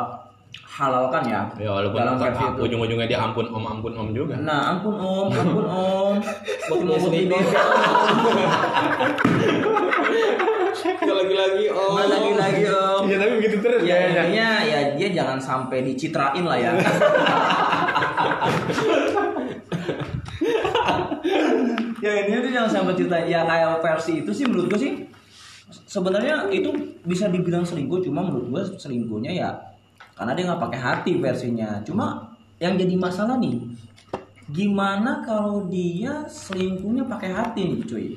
[0.77, 4.37] halalkan ya ya walaupun dalam versi itu ujung-ujungnya dia ampun om ampun om juga.
[4.37, 6.15] Nah, ampun om, ampun om.
[6.69, 7.33] Buat mau begini.
[10.95, 13.03] lagi-lagi oh Nah, lagi-lagi om.
[13.09, 16.71] Iya tapi begitu terus Ya intinya ya dia jangan sampai dicitrain lah ya.
[22.03, 23.17] ya intinya dia jangan sampai cerita.
[23.27, 24.93] Ya kayak versi itu sih menurut gue sih
[25.83, 26.71] sebenarnya itu
[27.03, 29.51] bisa dibilang selingkuh cuma menurut gue selingkuhnya ya
[30.15, 31.83] karena dia nggak pakai hati versinya.
[31.83, 33.59] Cuma yang jadi masalah nih
[34.47, 38.07] gimana kalau dia selingkuhnya pakai hati nih cuy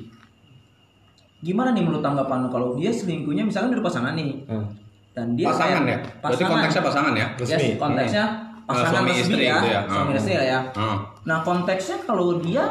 [1.41, 4.65] gimana nih menurut tanggapan lu kalau dia selingkuhnya misalkan dari pasangan nih Hmm.
[5.11, 5.97] dan dia pasangan ya.
[5.97, 7.27] kayak- Berarti konteksnya pasangan ya.
[7.33, 7.67] Yes, Resmi.
[7.75, 8.25] konteksnya
[8.63, 9.81] pasangan suami resmi istri ya, gitu ya.
[9.85, 10.19] suami Hmm.
[10.19, 10.59] istri lah ya.
[10.71, 10.97] Heeh.
[11.23, 12.65] Nah konteksnya kalau dia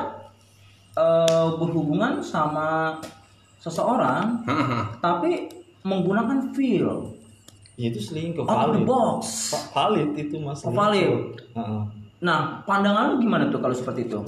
[0.92, 2.98] eh, berhubungan sama
[3.56, 4.82] seseorang, Heeh.
[4.98, 5.46] tapi
[5.82, 7.14] menggunakan feel
[7.74, 9.22] Ya, itu selingkuh out the box.
[9.48, 10.60] Va- Valid itu mas.
[10.60, 11.32] Oh, valid.
[11.50, 11.82] Heeh.
[12.20, 14.20] Nah pandangan lu gimana tuh kalau seperti itu?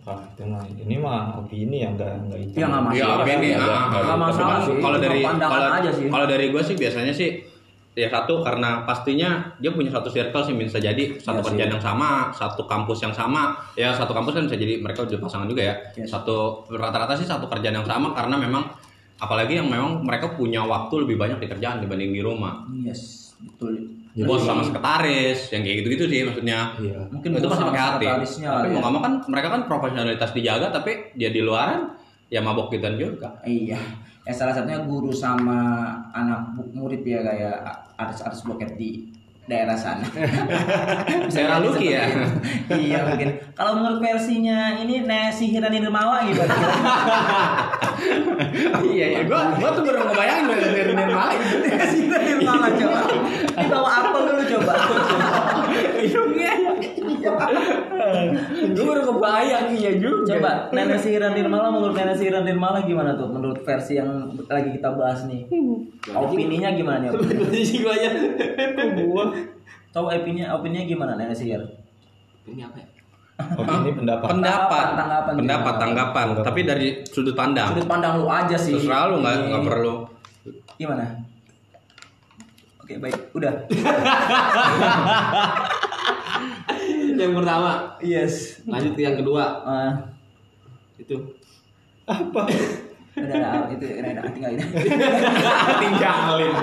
[0.00, 2.54] Wah, itu mah ini mah opini ya enggak enggak itu.
[2.56, 2.96] Ya, nggak masalah.
[2.96, 3.52] Iya, Masalah ini sih.
[3.52, 4.16] ah, ah, Nggak ah.
[4.16, 6.06] masalah Kalau dari kalau aja sih.
[6.08, 7.30] kalau dari gue sih biasanya sih
[7.90, 11.74] ya satu karena pastinya dia punya satu circle sih bisa jadi satu Iya kerjaan sih.
[11.76, 13.52] yang sama, satu kampus yang sama.
[13.74, 15.74] Ya satu kampus kan bisa jadi mereka udah pasangan juga ya.
[15.94, 16.08] Yes.
[16.08, 18.72] Satu rata-rata sih satu kerjaan yang sama karena memang
[19.16, 22.64] apalagi yang memang mereka punya waktu lebih banyak di kerjaan dibanding di rumah.
[22.72, 23.99] Yes, betul.
[24.10, 26.74] Bos sama sekretaris yang kayak gitu-gitu sih maksudnya.
[26.82, 27.00] Iya.
[27.14, 28.06] Mungkin itu pasti pakai hati.
[28.10, 29.00] Tapi lah mau ya.
[29.06, 31.94] kan mereka kan profesionalitas dijaga tapi dia di luaran
[32.26, 33.38] ya mabok gituan juga.
[33.46, 33.78] Iya.
[34.26, 37.56] Ya salah satunya guru sama anak murid ya kayak
[37.98, 39.14] artis-artis boket di
[39.50, 40.06] daerah sana.
[41.34, 42.04] Daerah Lucky seperti ya?
[42.78, 43.28] iya mungkin.
[43.58, 46.54] Kalau menurut versinya ini nah sihiran Nirmawa gimana?
[48.94, 51.56] iya iya gua gua tuh baru ngebayangin dari itu
[51.90, 53.00] sihiran Nirmawa coba.
[53.58, 54.72] Ini bawa apa dulu coba?
[56.10, 56.52] iya
[58.70, 63.26] gua baru kebayang iya juga Coba nenek sihiran Nirmala menurut nenek sihiran Nirmala gimana tuh?
[63.26, 65.46] Menurut versi yang lagi kita bahas nih.
[66.08, 67.08] Opininya gimana nih?
[67.10, 67.60] Opini?
[67.60, 68.08] sih gua aja
[69.90, 71.60] Tahu opininya opininya gimana nenek sihir?
[72.42, 72.86] ini apa ya
[73.52, 74.26] Opini pendapat.
[74.28, 76.24] pendapat Tanggapan, pendapat tanggapan.
[76.26, 78.74] tanggapan tapi dari sudut pandang Sudut pandang lu aja sih.
[78.74, 79.94] terserah lu nggak nggak perlu
[80.74, 81.04] Gimana?
[82.80, 83.52] Oke baik, udah.
[87.14, 88.60] yang pertama Yes.
[88.64, 89.92] lanjut ke yang kedua Ah,
[90.96, 91.16] itu
[92.06, 92.46] udah,
[93.36, 94.64] udah, itu udah, udah, tinggal ini.
[95.78, 96.52] tinggalin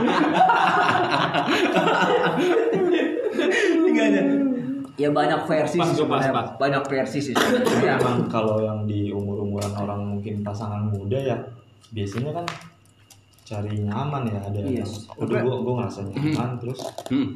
[3.78, 4.22] Tinggal aja.
[4.98, 6.34] Ya banyak versi Pas, sih pas, sebenarnya.
[6.34, 6.48] pas.
[6.58, 7.34] Banyak versi sih.
[7.34, 8.02] sebenarnya.
[8.02, 11.38] Emang kalau yang di umur-umuran orang mungkin pasangan muda ya
[11.88, 12.46] biasanya kan
[13.44, 15.08] cari nyaman ya ada yang Yes.
[15.16, 17.30] udah gua gua ngerasa nyaman terus hmm.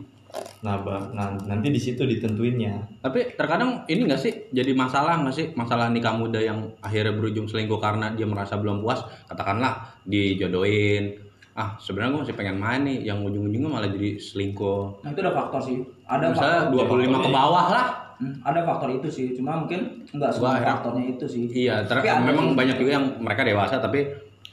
[0.62, 0.78] Nah,
[1.12, 5.90] nah nanti di situ ditentuinnya tapi terkadang ini nggak sih jadi masalah nggak sih masalah
[5.90, 11.18] nikah muda yang akhirnya berujung selingkuh karena dia merasa belum puas katakanlah dijodohin
[11.52, 15.34] ah sebenarnya gue masih pengen main nih yang ujung-ujungnya malah jadi selingkuh Nah itu ada
[15.36, 15.78] faktor sih.
[16.08, 16.96] Ada misalnya faktor.
[16.96, 17.88] 25 ke bawah lah
[18.22, 19.34] Hmm, ada faktor itu sih.
[19.34, 20.66] Cuma mungkin nggak semua Wah, ya.
[20.78, 21.50] faktornya itu sih.
[21.50, 22.58] Iya, ter- Tapi ada memang sih.
[22.62, 24.00] banyak juga yang mereka dewasa tapi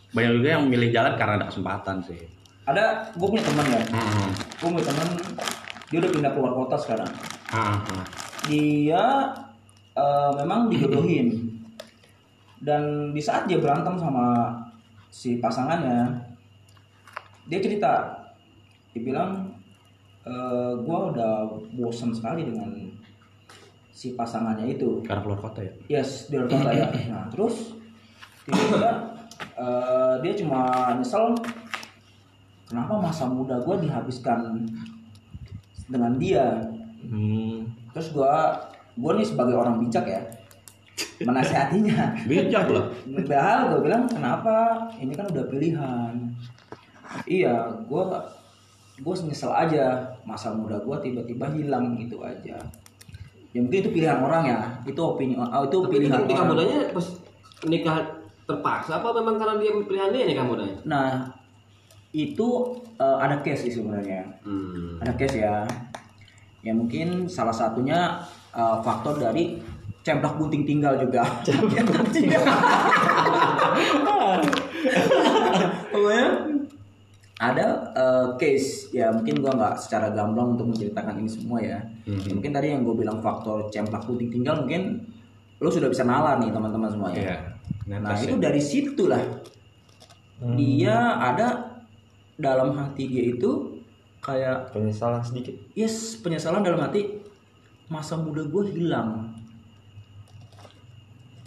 [0.09, 2.17] banyak juga yang milih jalan karena ada kesempatan sih.
[2.65, 3.81] Ada, gue punya teman ya.
[3.93, 4.33] Hmm.
[4.57, 5.07] Gue punya teman,
[5.89, 7.11] dia udah pindah keluar kota sekarang.
[7.49, 7.81] Ah.
[8.45, 9.33] Dia
[9.97, 11.49] eh, memang dijodohin.
[12.59, 14.51] Dan di saat dia berantem sama
[15.09, 16.11] si pasangannya,
[17.49, 18.19] dia cerita,
[18.93, 19.49] dia bilang,
[20.29, 22.69] eh, gue udah bosan sekali dengan
[23.89, 25.01] si pasangannya itu.
[25.03, 25.73] Karena keluar kota ya.
[25.89, 26.87] Yes, di luar kota ya.
[27.15, 27.73] Nah, terus
[28.45, 28.93] tiba-tiba
[29.57, 31.35] eh, dia cuma nyesel
[32.69, 34.67] kenapa masa muda gue dihabiskan
[35.89, 36.47] dengan dia.
[37.03, 38.35] hmm, Terus gue
[38.99, 40.23] gue nih sebagai orang bijak ya
[41.23, 42.15] menasehatinya.
[42.31, 42.91] Bijak loh.
[43.07, 46.15] Padahal gue bilang kenapa ini kan udah pilihan.
[47.27, 48.03] Iya, gue
[48.99, 52.59] gue nyesel aja masa muda gue tiba-tiba hilang gitu aja.
[53.55, 56.49] Ya mungkin itu pilihan orang ya, itu opini, oh, itu tapi pilihan nikah orang.
[56.53, 57.07] mudanya pas
[57.65, 57.97] nikah
[58.45, 61.09] terpaksa apa memang karena dia pilihan dia nikah mudanya Nah,
[62.11, 62.49] itu
[62.95, 64.99] eh, ada case sih sebenarnya Hmm.
[64.99, 65.63] ada case ya
[66.61, 68.19] ya mungkin salah satunya
[68.51, 69.61] eh, faktor dari
[70.01, 71.21] cemplak bunting tinggal juga
[75.91, 76.27] pokoknya
[77.39, 82.35] ada eh, case ya mungkin gua nggak secara gamblang untuk menceritakan ini semua ya Mhm.
[82.35, 84.97] mungkin tadi yang gue bilang faktor cemplak bunting tinggal mungkin
[85.61, 87.21] lo sudah bisa nalar nih teman-teman semuanya
[87.85, 88.01] Iya.
[88.01, 88.41] nah itu ya.
[88.41, 89.23] dari situlah
[90.39, 90.55] Hmm.
[90.55, 91.68] dia ada
[92.39, 93.83] dalam hati dia itu
[94.19, 95.55] kayak penyesalan sedikit.
[95.75, 97.19] Yes penyesalan dalam hati
[97.89, 99.35] masa muda gue hilang.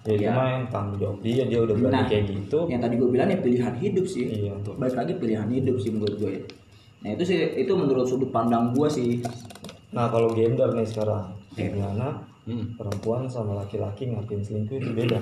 [0.02, 0.32] Ya Ya.
[0.34, 2.66] mah yang tanggung jawab dia dia udah berani Nah, kayak gitu.
[2.66, 4.26] yang tadi gue bilang ya pilihan hidup sih.
[4.26, 6.44] Iya untuk baik lagi pilihan hidup sih menurut gue ya.
[7.02, 9.22] nah itu sih itu menurut sudut pandang gue sih.
[9.90, 12.74] Nah kalau gender nih sekarang gimana Hmm.
[12.74, 15.22] perempuan sama laki-laki ngapain selingkuh itu beda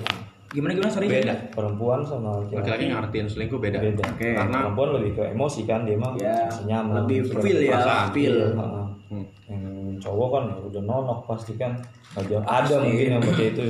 [0.50, 1.34] gimana gimana sorry Beda.
[1.48, 3.78] perempuan sama Laki-laki laki-laki ngertiin selingkuh beda.
[3.78, 4.30] beda Oke.
[4.32, 7.78] Karena perempuan lebih ke emosi kan dia mah ya masih nyaman lebih feel ya
[8.10, 8.86] feel Iya, heeh.
[9.10, 9.24] Hmm.
[9.46, 9.64] yang
[9.98, 11.72] cowok kan ya udah nonok pasti kan
[12.12, 13.64] ada ada mungkin yang pakai itu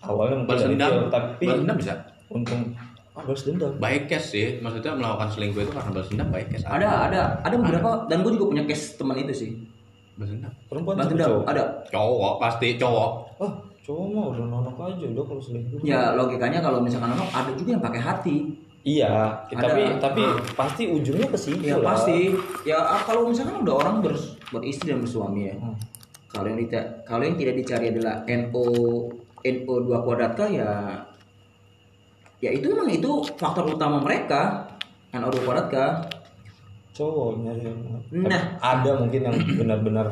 [0.00, 0.92] awalnya mungkin balas dendam.
[1.08, 1.94] tapi Balas dendam bisa.
[2.28, 2.62] untung
[3.12, 4.46] ah, balas dendam Baik case sih.
[4.58, 6.64] Maksudnya melakukan selingkuh itu karena balas dendam baik case.
[6.64, 9.50] ada ada ada beberapa dan gue juga punya case teman itu sih
[10.12, 10.52] Balas dendam.
[10.66, 13.10] perempuan balas dendam ada Cowok pasti cowok.
[13.38, 13.52] ah
[13.82, 17.70] cowok mah udah nonok aja udah kalau selingkuh ya logikanya kalau misalkan nonok ada juga
[17.72, 18.36] yang pakai hati
[18.82, 19.58] iya Ada.
[19.58, 20.34] tapi tapi Ah.
[20.54, 21.94] pasti ujungnya ke situ ya lah.
[21.94, 22.30] pasti
[22.62, 25.74] ya ah, kalau misalkan udah orang bers, beristri dan bersuami ya Hmm.
[26.30, 28.62] kalau yang tidak kalau yang tidak dicari adalah no
[29.42, 30.70] no 2 kuadrat K ya
[32.38, 34.70] ya itu memang itu faktor utama mereka
[35.12, 35.76] no 2 kuadrat K
[36.92, 37.66] cowok nyari
[38.12, 38.42] Nah.
[38.58, 40.06] ada mungkin yang benar-benar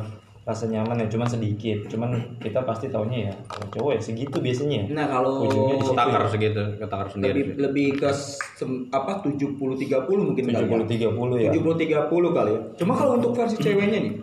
[0.51, 4.81] rasa nyaman ya cuma sedikit cuman kita pasti taunya ya kalau cowok ya segitu biasanya
[4.91, 5.79] nah kalau Ujungnya.
[5.81, 7.31] Ketakar segitu, ketakar sendiri.
[7.33, 7.63] lebih sih.
[7.63, 8.11] lebih ke
[8.55, 9.79] sem- apa 70 30
[10.21, 11.49] mungkin kali 70 30 ya.
[11.49, 12.61] ya 70 30 kali ya.
[12.77, 14.15] Cuma kalau untuk versi ceweknya nih.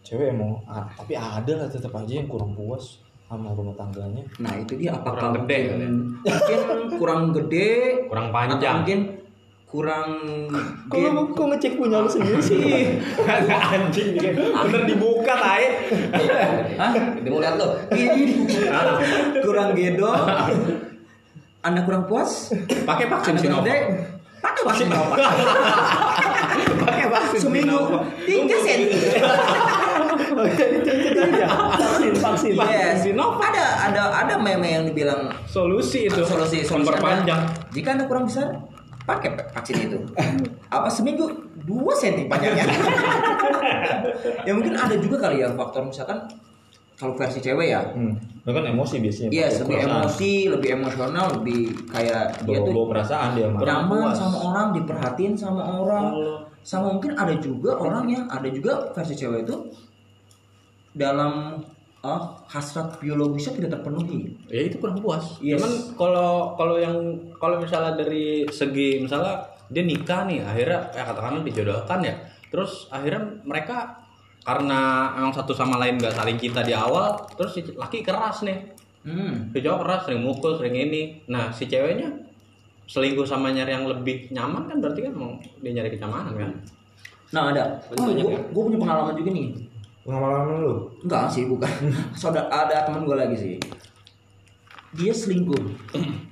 [0.00, 4.54] cewek emang ah, tapi ada lah tetap aja yang kurang puas sama rumah tangganya Nah,
[4.54, 5.82] itu dia apakah Kurang gede mungkin,
[6.22, 6.30] ya?
[6.30, 6.60] mungkin
[6.94, 7.68] kurang gede
[8.06, 8.74] Kurang atau panjang.
[8.78, 8.98] mungkin
[9.66, 10.22] kurang
[10.86, 10.98] kok
[11.34, 13.02] kok ngecek punya lu sendiri sih
[13.74, 15.66] anjing bener dibuka tai
[16.76, 16.92] Hah?
[17.26, 17.72] Mau lihat lo.
[19.42, 20.22] Kurang gedong.
[21.64, 22.52] Anda kurang puas?
[22.86, 23.82] pakai vaksin Anda kurang Sinovac?
[24.38, 25.18] Pakai vaksin Sinovac.
[26.86, 27.80] pakai vaksin Seminggu
[28.22, 28.98] tiga senti.
[31.80, 33.02] vaksin vaksin Yes.
[33.02, 33.50] Sinovac.
[33.50, 37.40] Ada ada ada meme yang dibilang solusi itu solusi solusi memperpanjang
[37.74, 38.52] jika anda kurang besar
[39.06, 39.98] pakai vaksin itu
[40.74, 41.30] apa seminggu
[41.62, 42.66] dua senti panjangnya
[44.46, 46.26] ya mungkin ada juga kali ya faktor misalkan
[46.96, 48.42] kalau versi cewek ya hmm.
[48.48, 50.00] kan emosi biasanya Iya, pakai lebih perasaan.
[50.00, 51.60] emosi, lebih emosional, lebih
[51.92, 54.16] kayak dia bawa, tuh bawa perasaan dia nyaman puas.
[54.16, 56.04] sama orang, diperhatiin sama orang.
[56.64, 59.56] Sama mungkin ada juga orang yang ada juga versi cewek itu
[60.96, 61.60] dalam
[62.06, 64.30] ah, hasrat biologisnya tidak terpenuhi.
[64.46, 65.58] ya itu kurang puas Yes.
[65.58, 66.94] cuman kalau kalau yang
[67.36, 72.14] kalau misalnya dari segi misalnya dia nikah nih akhirnya ya katakanlah dijodohkan ya
[72.46, 73.98] terus akhirnya mereka
[74.46, 78.78] karena emang satu sama lain gak saling cinta di awal terus si laki keras nih
[79.06, 79.54] Hmm.
[79.54, 82.10] si cowok keras sering mukul sering ini nah si ceweknya
[82.86, 85.30] selingkuh sama nyari yang lebih nyaman kan berarti kan mau
[85.62, 86.50] dia nyari kenyamanan kan
[87.26, 88.38] Nah ada, oh, gue, ya?
[88.54, 89.50] punya pengalaman juga nih.
[90.06, 91.68] Pengalaman lu Enggak sih, bukan.
[92.20, 93.54] Saudara ada teman gue lagi sih.
[94.96, 95.60] Dia selingkuh,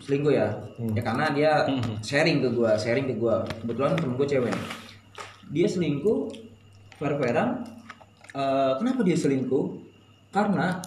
[0.00, 0.48] selingkuh ya.
[0.96, 1.52] Ya karena dia
[2.00, 3.36] sharing ke gue, sharing ke gue.
[3.60, 4.54] Kebetulan temen gue cewek.
[5.52, 6.32] Dia selingkuh,
[6.96, 7.60] fair-fairan.
[8.32, 9.84] Eh, kenapa dia selingkuh?
[10.32, 10.80] Karena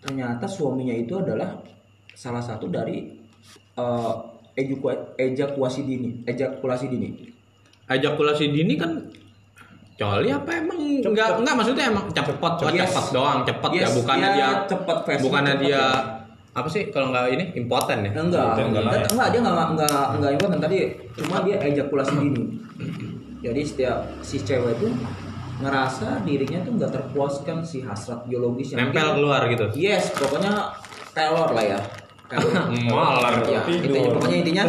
[0.00, 1.58] ternyata suaminya itu adalah
[2.16, 3.12] salah satu dari
[3.76, 4.14] eh,
[4.56, 7.08] ejukua- ejakulasi dini, ejakulasi dini.
[7.88, 9.00] ejakulasi dini kan
[9.98, 12.86] coli apa emang enggak enggak maksudnya emang cepet oh, Yes.
[12.86, 15.86] cepet doang cepet ya Yes, bukannya ya, dia cepet versi bukannya cepet dia ya.
[16.54, 18.10] apa sih kalau nggak ini impoten ya?
[18.14, 18.54] Enggak.
[18.58, 18.88] Enggak ya.
[18.88, 20.76] enggak, enggak dia enggak enggak enggak impoten tadi
[21.18, 22.42] cuma dia ejakulasi dini.
[23.38, 24.88] Jadi setiap si cewek itu
[25.58, 29.66] ngerasa dirinya tuh nggak terpuaskan si hasrat biologis yang nempel keluar gitu?
[29.74, 30.78] Yes pokoknya
[31.10, 31.78] telur lah ya
[32.28, 32.68] Telur.
[32.92, 33.88] malar ya, Tidur.
[33.88, 34.64] intinya, pokoknya intinya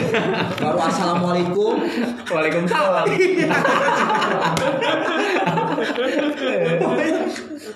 [0.63, 1.75] baru assalamualaikum
[2.31, 3.03] waalaikumsalam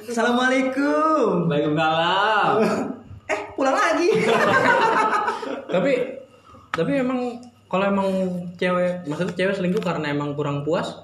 [0.08, 2.56] assalamualaikum Waalaikumsalam.
[3.28, 4.08] eh pulang lagi
[5.76, 6.16] tapi
[6.72, 8.08] tapi emang kalau emang
[8.56, 10.96] cewek maksudnya cewek selingkuh karena emang kurang puas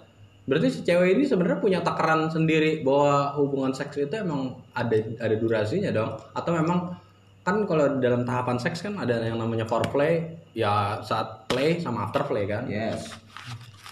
[0.48, 5.36] berarti si cewek ini sebenarnya punya takaran sendiri bahwa hubungan seks itu emang ada ada
[5.36, 7.09] durasinya dong atau memang
[7.50, 12.22] kan kalau dalam tahapan seks kan ada yang namanya foreplay ya saat play sama after
[12.30, 13.10] play kan yes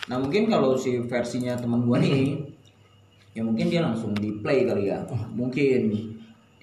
[0.08, 2.40] Nah mungkin kalau si versinya teman gua nih,
[3.36, 5.04] ya mungkin dia langsung di play kali ya,
[5.36, 5.92] mungkin,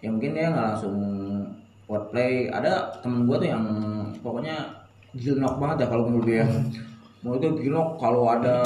[0.01, 0.97] ya mungkin dia nggak langsung
[1.85, 2.49] buat play.
[2.49, 3.65] Ada temen gua tuh yang
[4.25, 4.57] pokoknya
[5.13, 6.45] gilnok banget ya kalau menurut dia.
[7.21, 8.57] Menurut dia gilnok kalau ada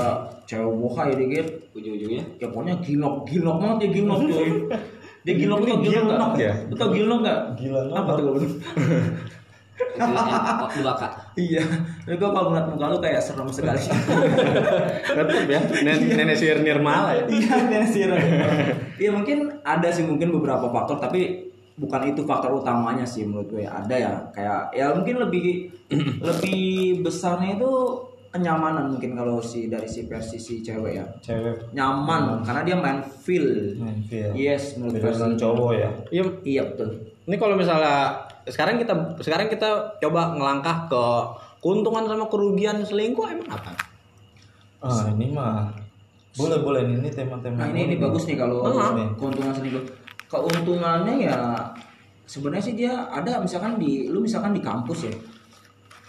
[0.47, 4.51] cewek bohai dikit, ujung-ujungnya ya pokoknya gilnok, gilnok banget dia gilnok cuy.
[5.29, 6.53] Dia gilnok tuh gilnok Gilnok ya?
[6.73, 7.41] Betul gilnok nggak?
[7.61, 8.33] Gila Apa tuh
[10.97, 11.63] kak Iya,
[12.03, 13.79] tapi gua kalau ngeliat muka lu kayak serem sekali.
[15.07, 17.25] Tetep ya, nenek, nenek sihir Nirmala ya.
[17.31, 18.11] Iya, nenek sihir.
[18.99, 21.47] Iya mungkin ada sih mungkin beberapa faktor, tapi
[21.79, 23.63] bukan itu faktor utamanya sih menurut gue.
[23.63, 25.71] Ada ya, kayak ya mungkin lebih
[26.19, 26.63] lebih
[27.07, 27.71] besarnya itu
[28.29, 31.05] kenyamanan mungkin kalau si dari si versi si cewek ya.
[31.25, 31.73] Cewek.
[31.73, 33.75] Nyaman karena dia main feel.
[33.81, 34.31] Main feel.
[34.37, 35.37] Yes menurut versi.
[35.41, 35.91] cowok ya.
[36.13, 36.89] Iya, iya betul.
[37.25, 41.05] Ini kalau misalnya sekarang kita sekarang kita coba ngelangkah ke
[41.61, 43.73] keuntungan sama kerugian selingkuh emang apa?
[44.79, 45.75] ah ini mah.
[46.39, 46.87] Boleh boleh.
[46.87, 49.09] Ini tema-tema Nah ini ini bagus nih kalau Bagus nih.
[49.19, 49.85] keuntungan selingkuh.
[50.29, 51.39] Keuntungannya ya
[52.29, 55.15] sebenarnya sih dia ada misalkan di lu misalkan di kampus ya.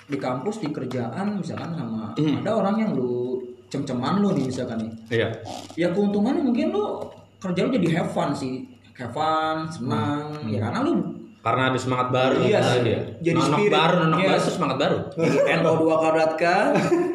[0.09, 3.37] Di kampus di kerjaan misalkan sama ada orang yang lu
[3.69, 4.91] cem-ceman lu nih misalkan nih.
[5.13, 5.29] Iya.
[5.77, 6.97] Ya keuntungannya mungkin lu
[7.37, 8.65] kerja lu jadi have fun sih.
[8.97, 10.93] Have fun, senang ya karena lu
[11.39, 12.99] Karena ada semangat baru Iya, dia.
[13.23, 13.71] jadi anak spirit.
[13.71, 14.27] baru, anak Yes.
[14.27, 14.97] baru itu semangat baru.
[15.55, 16.55] NO2 kabratka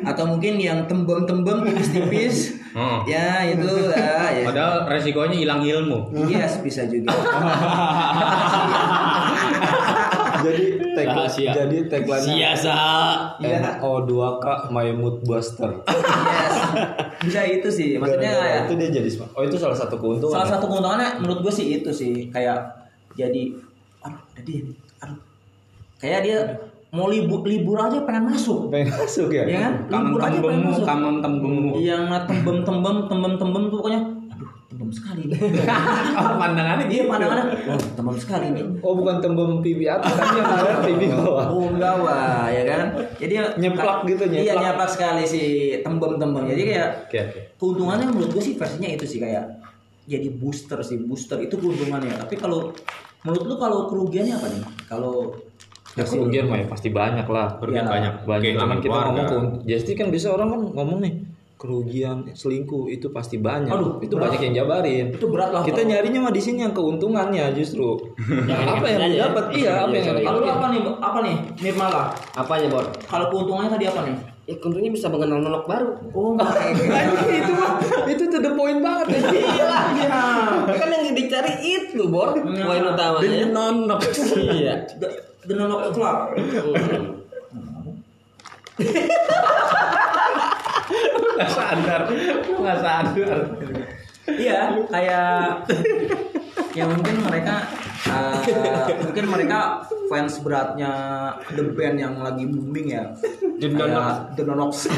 [0.02, 2.57] atau mungkin yang tembem-tembem tipis-tipis.
[2.72, 3.04] Hmm.
[3.04, 4.44] Ya itu ya, ya.
[4.48, 6.09] Padahal resikonya hilang ilmu.
[6.24, 7.12] Yes bisa juga.
[10.44, 11.50] jadi tag Rahasia.
[11.54, 12.74] jadi tagline siasa
[13.37, 13.57] Iya.
[13.78, 16.54] NO2K My Mood Buster Yes.
[17.20, 17.88] Bisa itu sih.
[17.94, 19.30] Maksudnya Gara-gara kayak itu dia jadi smart.
[19.33, 20.52] oh itu salah satu keuntungan salah ya?
[20.52, 22.59] satu keuntungannya menurut gue sih itu sih kayak
[23.12, 23.57] jadi
[24.00, 24.76] aduh ada dia nih.
[25.00, 25.18] Aduh.
[25.96, 26.38] Kayak dia
[26.90, 28.68] mau libur libur aja pengen masuk.
[28.68, 29.72] pengen masuk ya Ya kan?
[29.88, 30.85] Libur aja pengen masuk.
[30.85, 31.70] kamen tembemmu.
[31.76, 34.00] Yang tembem tembem tembem tembem tuh pokoknya
[34.75, 35.39] tembem sekali nih.
[36.19, 38.65] Oh, pandangannya Iya pandangannya oh, tembem sekali nih.
[38.79, 42.83] oh bukan tembem pipi atas tapi yang ada pipi bawah Oh enggak wah ya kan.
[43.15, 44.63] Jadi Nyeplak gitu, Iya nyeplak.
[44.65, 45.49] nyeplak sekali sih
[45.81, 46.43] tembem-tembem.
[46.47, 47.41] Jadi kayak Oke, oke.
[47.57, 49.45] keuntungannya menurut gue sih versinya itu sih kayak
[50.05, 52.75] jadi booster sih booster itu keuntungannya tapi kalau
[53.23, 55.33] menurut lu kalau kerugiannya apa nih kalau
[55.93, 58.15] ya kerugian mah ya pasti banyak lah Kerugian Ya, banyak.
[58.23, 61.15] banyak cuman kita ngomong keun- jadi kan bisa orang kan ngomong nih
[61.64, 63.72] kerugian selingkuh itu pasti banyak.
[63.72, 64.29] Aduh, itu berat.
[64.29, 65.07] banyak yang jabarin.
[65.09, 65.64] Itu berat lah.
[65.64, 67.96] Kita kalau- nyarinya mah di sini yang keuntungannya justru.
[68.77, 69.09] Apa yang aja.
[69.09, 72.03] didapat iya apa yang Iya, kalau lu apa nih apa nih Nirmala?
[72.37, 72.85] Apanya bor?
[73.00, 74.16] Kalau keuntungannya tadi apa nih?
[74.44, 75.88] Ya tentunya bisa mengenal nonok baru.
[76.12, 76.37] Oh
[77.40, 77.81] itu mah.
[78.05, 79.07] Itu tuh the point banget.
[79.64, 79.81] Ya.
[79.96, 80.20] iya.
[80.61, 82.37] Lah kan yang dicari itu bor.
[82.37, 83.48] Poin utamanya.
[83.48, 84.05] Nonok.
[84.53, 84.85] iya.
[85.44, 86.37] The Nonok Club
[91.35, 92.03] Nggak sadar,
[92.61, 93.38] nggak sadar.
[94.25, 95.68] iya kayak
[96.73, 97.61] ya mungkin mereka
[98.09, 98.37] uh,
[99.05, 100.93] mungkin mereka fans beratnya
[101.57, 103.05] the band yang lagi booming ya.
[103.61, 104.90] The Nonox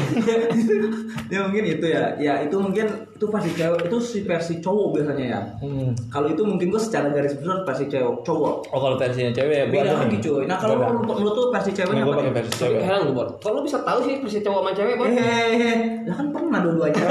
[1.33, 2.15] ya mungkin itu ya.
[2.19, 5.41] Ya itu mungkin itu versi cewek itu si versi cowok biasanya ya.
[5.57, 5.89] Hmm.
[6.13, 8.55] kalau itu mungkin gue secara garis besar versi cewek cowok.
[8.73, 10.43] Oh kalau versinya cewek beda lagi cuy.
[10.45, 12.79] Nah kalau menurut menurut tuh versi ceweknya gua apa versi cewek.
[12.83, 13.27] Heran lu bor.
[13.39, 15.07] Kalau lu bisa tahu sih versi cowok sama cewek bor?
[15.07, 15.73] Hehehe,
[16.05, 17.05] lah kan pernah dua-duanya.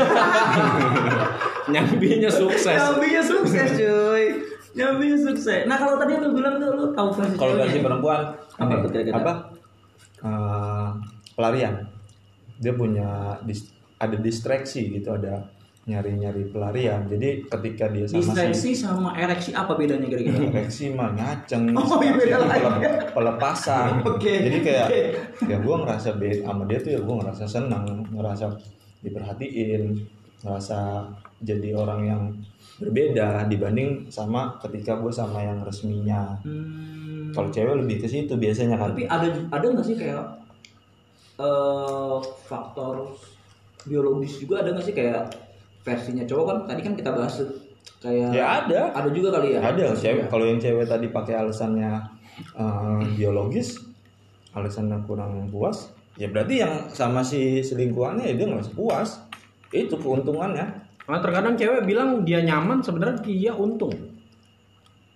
[1.73, 2.79] Nyambinya sukses.
[2.79, 4.56] Nyambinya sukses cuy.
[4.77, 5.65] Nyambinya sukses.
[5.65, 8.21] Nah kalau tadi lu bilang tuh lu tahu versi kalau versi perempuan
[8.55, 9.17] Apa tuh kira-kira?
[9.17, 9.33] apa
[10.19, 10.89] Eh,
[11.33, 11.75] pelarian
[12.57, 13.09] dia punya
[13.43, 15.45] dis- ada distraksi gitu ada
[15.85, 20.41] nyari-nyari pelarian jadi ketika dia sama Distraksi si sama ereksi apa bedanya kira-kira?
[20.57, 22.65] ereksi mah ngaceng Oh, iya, beda lagi.
[22.67, 25.03] pele- pelepasan Oke, jadi kayak oke.
[25.45, 28.45] ya gue ngerasa beda sama dia tuh ya gue ngerasa senang ngerasa
[29.01, 29.83] diperhatiin
[30.43, 30.79] ngerasa
[31.40, 32.22] jadi orang yang
[32.77, 36.37] berbeda dibanding sama ketika gue sama yang resminya.
[36.44, 38.92] Hmm, kalau cewek lebih ke situ biasanya kan.
[38.92, 40.25] Tapi ada ada nggak sih kayak
[41.37, 42.16] eh
[42.49, 43.12] faktor
[43.85, 44.94] biologis juga ada nggak sih?
[44.96, 45.33] Kayak
[45.85, 47.35] versinya cowok kan tadi kan kita bahas
[48.03, 48.92] kayak Ya ada.
[48.92, 49.61] ada juga kali ya?
[49.64, 49.96] Ada.
[49.96, 51.93] Cewek kalau yang cewek tadi pakai alasannya
[52.57, 53.80] eh, biologis
[54.57, 59.20] alasannya kurang puas ya berarti yang sama si selingkuhannya ya dia nggak puas.
[59.72, 63.95] Itu keuntungannya Nah, terkadang cewek bilang dia nyaman, sebenarnya dia untung.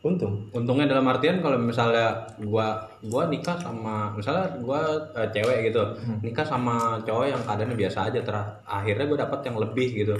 [0.01, 0.49] untung?
[0.51, 2.73] Untungnya dalam artian kalau misalnya gua
[3.03, 4.81] gua nikah sama misalnya gua
[5.13, 5.83] eh, cewek gitu,
[6.23, 8.33] nikah sama cowok yang keadaannya biasa aja ter
[8.65, 10.17] akhirnya gua dapat yang lebih gitu.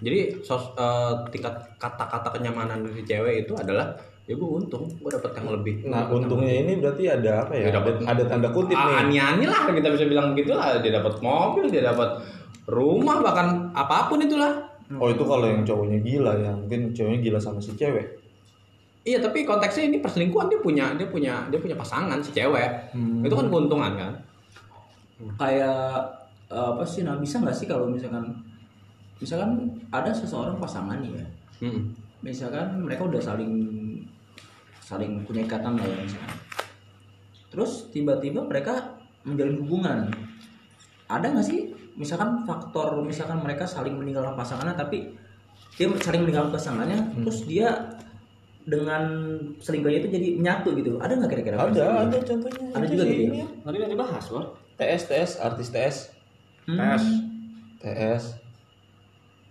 [0.00, 3.94] Jadi sos, eh, tingkat kata-kata kenyamanan dari cewek itu adalah
[4.26, 5.74] ya gua untung, gua dapat yang lebih.
[5.84, 8.74] nah dapet yang untungnya ini berarti ada apa ya, Ya, dapat- ada, ada tanda kutip
[8.74, 8.94] Ah, nih.
[9.14, 10.80] ani-ani lah kita bisa bilang begitu lah.
[10.80, 12.18] Dia dapat mobil dia dapat
[12.66, 17.38] rumah bahkan apa pun itulah Oh itu kalau yang cowoknya gila ya, mungkin cowoknya gila
[17.38, 18.18] sama si cewek.
[19.00, 23.24] iya tapi konteksnya ini perselingkuhan dia punya dia punya dia punya pasangan si cewek Hmm.
[23.24, 24.12] itu kan keuntungan kan
[25.36, 26.04] kayak
[26.48, 28.28] eh, apa sih nah bisa nggak sih kalau misalkan
[29.16, 29.56] misalkan
[29.88, 31.26] ada seseorang pasangan nih ya
[31.64, 31.96] Mm-mm.
[32.20, 33.52] misalkan mereka udah saling
[34.80, 36.36] saling punya ikatan lah ya misalkan
[37.48, 40.12] terus tiba-tiba mereka menjalin hubungan
[41.06, 41.69] ada nggak sih
[42.00, 45.12] misalkan faktor misalkan mereka saling meninggalkan pasangannya tapi
[45.76, 47.68] dia saling meninggalkan pasangannya terus dia
[48.60, 49.02] dengan
[49.58, 52.64] selingkuhnya itu jadi menyatu gitu ada nggak kira-kira Ada, ada contohnya.
[52.72, 53.28] Ada Itu juga gitu ya?
[53.28, 54.44] ini Tadi udah dibahas, Bor.
[54.76, 55.96] TS, TS, artis TS,
[56.68, 56.76] Hmm.
[56.76, 57.02] tes
[57.80, 58.22] TS,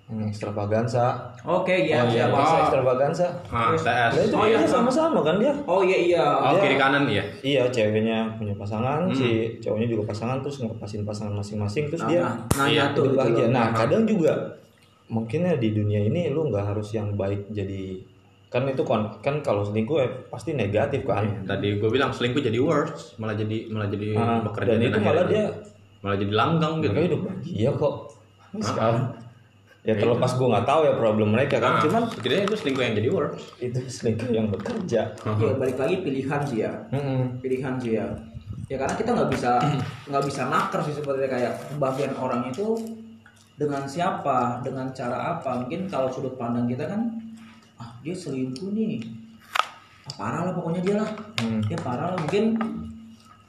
[0.10, 1.05] yang extravaganza.
[1.39, 2.34] oke oh, iya iya, siap.
[2.34, 2.62] masa Oh.
[2.64, 3.28] extravaganza.
[3.47, 4.57] ah Nah, itu Oh, iya.
[4.66, 5.53] sama-sama kan dia.
[5.64, 9.14] oh iya iya oh Dia- kiri kanan iya Iya, ceweknya punya pasangan, Hmm.
[9.14, 9.30] si
[9.60, 13.18] cowoknya juga pasangan terus ngepasin pasangan masing-masing terus nah, dia nah Iya, nyatu hidup gitu
[13.38, 13.45] bahagia.
[13.49, 14.34] Nah, kadang juga
[15.07, 18.01] mungkin ya di dunia ini lu nggak harus yang baik jadi
[18.47, 21.45] kan itu kon kan kalau selingkuh ya pasti negatif kan.
[21.45, 25.26] tadi gue bilang selingkuh jadi worse malah jadi malah jadi Ah, bekerja dan itu malah
[25.26, 25.45] dia
[25.99, 27.93] malah jadi langgang gitu mereka hidup bahagia kok
[28.60, 28.97] sekarang.
[29.88, 32.96] Ya terlepas gue nggak tahu ya problem mereka kan, Nah, cuman setidaknya itu selingkuh yang
[33.00, 35.02] jadi worse itu selingkuh yang bekerja.
[35.16, 36.74] ya balik lagi pilihan sih ya.
[36.92, 37.40] Mm-mm.
[37.40, 38.08] pilihan sih ya.
[38.68, 39.52] Ya karena kita nggak bisa
[40.12, 42.76] nggak bisa naker sih sebenarnya kayak pembagian orang itu
[43.56, 45.64] dengan siapa dengan cara apa.
[45.64, 47.08] Mungkin kalau sudut pandang kita kan
[47.80, 49.00] ah dia selingkuh nih.
[50.12, 51.10] Ah, parah lah pokoknya dia lah.
[51.40, 51.64] Hmm.
[51.64, 52.20] dia parah lah.
[52.20, 52.60] Mungkin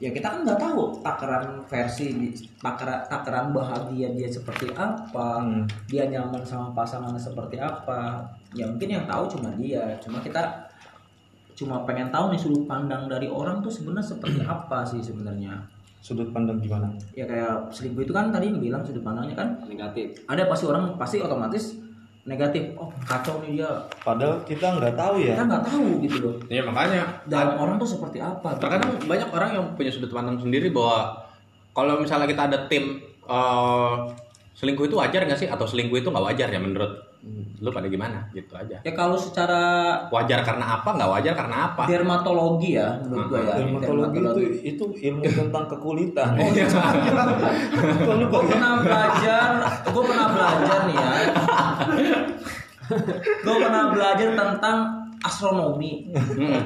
[0.00, 5.68] ya kita kan nggak tahu takaran versi takaran takaran bahagia dia seperti apa Hmm.
[5.84, 8.24] dia nyaman sama pasangannya seperti apa
[8.56, 10.40] ya mungkin yang tahu cuma dia cuma kita
[11.52, 15.60] cuma pengen tahu nih sudut pandang dari orang tuh sebenarnya seperti apa sih sebenarnya
[16.00, 16.88] Sudut pandang gimana?
[17.12, 20.24] ya kayak selingkuh itu kan tadi yang bilang sudut pandangnya kan Negatif.
[20.24, 21.76] ada pasti orang pasti otomatis
[22.30, 23.70] negatif oh kacau nih dia
[24.06, 25.34] Padahal kita nggak tahu ya.
[25.34, 28.62] kita nggak tahu gitu loh Iya makanya dalam orang tuh seperti apa gitu.
[28.62, 31.26] terkadang banyak orang yang punya sudut pandang sendiri bahwa
[31.74, 33.94] kalau misalnya kita ada tim eh,
[34.60, 35.48] selingkuh itu wajar nggak sih?
[35.48, 36.92] Atau selingkuh itu nggak wajar ya menurut
[37.60, 38.28] lu pada gimana?
[38.36, 38.84] Gitu aja.
[38.84, 39.60] Ya kalau secara
[40.12, 40.88] wajar karena apa?
[40.92, 41.82] Nggak wajar karena apa?
[41.88, 43.54] Dermatologi ya menurut gua ya.
[43.56, 46.36] Dermatologi itu itu ilmu tentang kekulitan.
[46.36, 46.68] Oh, iya.
[48.04, 49.48] gue pernah belajar
[49.88, 51.12] gue pernah belajar nih ya.
[53.40, 54.78] Gue pernah belajar tentang
[55.24, 56.12] astronomi.
[56.12, 56.64] Hmm.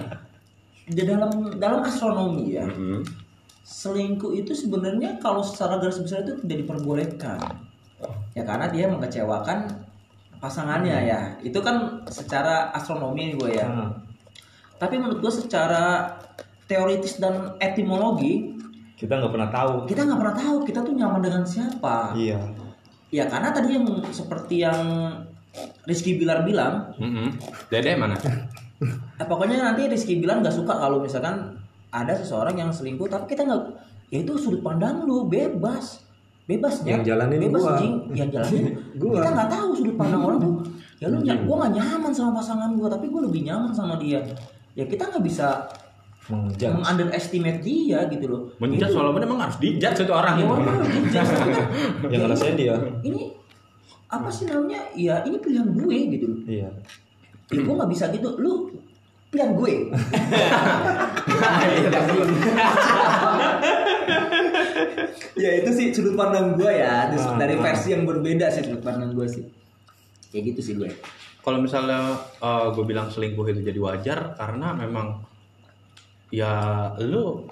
[0.85, 3.01] di dalam dalam astronomi ya Hmm.
[3.65, 7.41] selingkuh itu sebenarnya kalau secara garis besar itu tidak diperbolehkan
[8.33, 9.69] ya karena dia mengecewakan
[10.39, 11.21] pasangannya ya.
[11.41, 13.65] Itu kan secara astronomi gue ya.
[13.69, 13.91] Nah,
[14.77, 16.13] tapi menurut gue secara
[16.69, 18.53] teoritis dan etimologi
[18.95, 19.75] kita nggak pernah tahu.
[19.85, 22.13] kita nggak pernah tahu kita tuh nyaman dengan siapa.
[22.17, 22.41] Iya.
[23.15, 24.81] ya karena tadi yang seperti yang
[25.87, 27.31] Rizky Bilar bilang Hmm.
[27.71, 28.17] Dede mana?
[29.17, 31.57] Eh, pokoknya nanti Rizky Bilar nggak suka kalau misalkan
[31.89, 33.63] ada seseorang yang selingkuh tapi kita nggak
[34.13, 36.04] ya itu sudut pandang lu bebas
[36.45, 37.77] bebas ya Yang jalanin bebas gua.
[37.77, 38.65] jing yang jalanin
[39.01, 39.17] Gua.
[39.17, 40.55] kita nggak tahu sudut pandang orang tuh
[40.97, 44.21] ya lu ny- gua nggak nyaman sama pasangan gua tapi gua lebih nyaman sama dia
[44.73, 45.65] ya kita nggak bisa
[46.25, 46.81] Menjudge.
[46.83, 50.55] underestimate dia gitu loh menjat Itu- walaupun emang harus dijat satu orang ya gitu.
[50.87, 51.21] dijudge.
[52.13, 52.75] Yang ngerasain dia.
[53.01, 53.23] ini
[54.07, 56.69] apa sih namanya ya ini pilihan gue gitu loh Iya.
[57.47, 58.73] ya, gue nggak bisa gitu lu
[59.35, 59.91] pilihan gue.
[65.35, 67.11] Ya itu sih sudut pandang gue ya.
[67.11, 69.43] Ah, dari versi yang berbeda sih sudut pandang gue sih.
[70.31, 70.95] Kayak gitu sih gue.
[71.43, 72.15] Kalau misalnya
[72.71, 75.27] gue bilang selingkuh itu jadi wajar karena memang
[76.31, 77.45] ya lu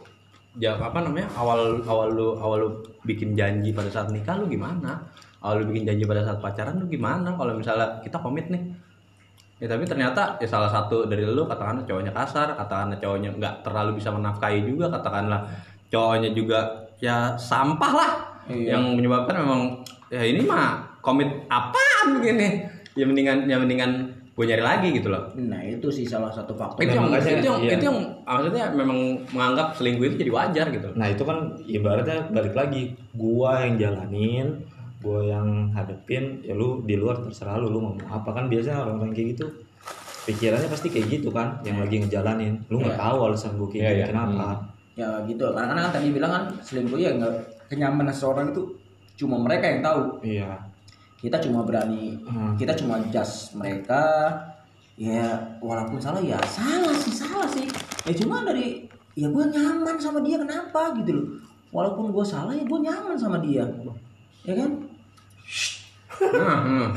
[0.57, 2.71] ya apa namanya awal awal lu awal lu
[3.05, 5.05] bikin janji pada saat nikah lu gimana?
[5.45, 7.37] Awal lu bikin janji pada saat pacaran lu gimana?
[7.37, 8.72] Kalau misalnya kita komit nih
[9.63, 14.03] ya tapi ternyata ya salah satu dari lu katakanlah cowoknya kasar katakanlah cowoknya nggak terlalu
[14.03, 15.47] bisa menafkahi juga katakanlah
[15.87, 18.13] cowoknya juga ya sampah lah
[18.51, 18.75] Iya.
[18.75, 19.61] yang menyebabkan memang
[20.11, 22.67] ya ini mah komit apaan begini
[22.99, 26.83] ya mendingan ya mendingan gue nyari lagi gitu loh nah itu sih salah satu faktor
[26.83, 27.73] itu yang makanya, itu yang iya.
[27.77, 28.99] itu yang maksudnya memang
[29.31, 31.39] menganggap selingkuh itu jadi wajar gitu Nah itu kan
[31.69, 34.65] ibaratnya balik lagi gua yang jalanin,
[35.03, 38.31] gua yang hadepin, ya lu di luar terserah lu, lu ngomong apa.
[38.31, 39.47] Kan biasanya orang-orang kayak gitu
[40.23, 43.03] pikirannya pasti kayak gitu kan, yang lagi ngejalanin, lu nggak Iya.
[43.03, 44.07] tahu alasan gua kayak gitu iya.
[44.09, 44.49] kenapa.
[44.93, 45.47] ya gitu.
[45.51, 47.33] Karena kan tadi bilang kan selingkuh ya nggak
[47.67, 48.63] kenyamanan seseorang itu
[49.17, 50.03] cuma mereka yang tahu.
[50.23, 50.51] Iya.
[51.17, 52.59] kita cuma berani Hmm.
[52.59, 54.03] kita cuma judge mereka.
[54.99, 57.65] Ya walaupun salah ya salah sih salah sih.
[58.05, 58.85] Ya cuma dari
[59.15, 60.93] ya gue nyaman sama dia kenapa?
[60.99, 61.27] Gitu loh.
[61.71, 63.63] Walaupun gue salah ya gue nyaman sama dia.
[64.43, 64.83] Ya kan
[66.23, 66.89] Nah, hmm.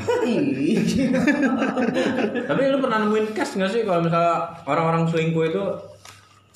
[2.48, 5.62] Tapi lu pernah nemuin case nggak sih kalau misalnya orang-orang selingkuh itu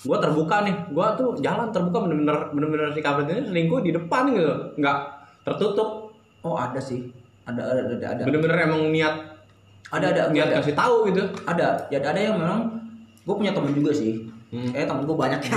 [0.01, 4.33] gue terbuka nih, gue tuh jalan terbuka bener-bener bener-bener si kampret ini selingkuh di depan
[4.33, 4.97] gitu, nggak
[5.45, 6.09] tertutup,
[6.41, 7.13] Oh ada sih,
[7.45, 8.23] ada ada ada ada.
[8.25, 9.13] bener-bener emang niat
[9.91, 10.63] Ada ada niat ada.
[10.63, 11.21] kasih tahu gitu.
[11.45, 12.71] Ada, ya ada yang memang
[13.27, 14.31] gue punya temen juga sih.
[14.51, 14.75] Hmm.
[14.75, 15.55] Eh temen gue banyak ya.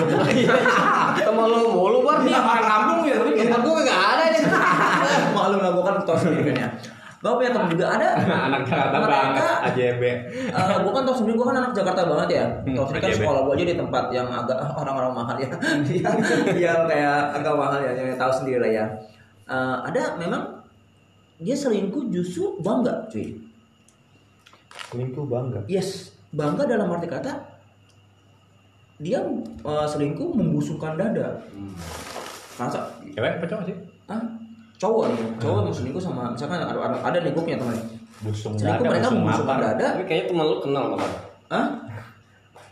[1.18, 4.42] Temen lu mulu bar Iya, orang kampung ya, tapi Tempat gua kagak ada nih.
[5.36, 6.70] Maklum lah gue kan tau sendiri kan ya.
[7.24, 8.10] Gue punya temen juga ada.
[8.20, 10.04] anak Jakarta banget, AJB.
[10.54, 12.46] Eh, gue kan tau sendiri gue kan anak Jakarta banget ya.
[12.62, 13.20] Hmm, Tau sendiri kan AJB.
[13.26, 15.50] sekolah gue aja di tempat yang agak orang-orang mahal ya.
[16.70, 18.86] yang, kayak agak mahal ya, yang tahu sendiri lah ya.
[19.50, 20.42] Eh, ada memang
[21.42, 23.42] dia selingkuh justru bangga cuy.
[24.92, 25.66] Selingkuh bangga.
[25.66, 27.53] Yes, bangga dalam arti kata
[29.02, 29.20] dia
[29.66, 31.42] eh, selingkuh membusungkan dada.
[32.60, 33.76] Masa Cewek apa cowok sih?
[34.12, 34.20] ah
[34.78, 37.78] cowok nih, cowok yang selingkuh sama misalkan ada, ada, ada nih gue punya teman.
[38.22, 39.54] Busung Selingkuh Dada, mereka apa?
[39.60, 39.86] dada.
[39.96, 41.08] Tapi kayaknya temen lu kenal sama.
[41.50, 41.68] Hah?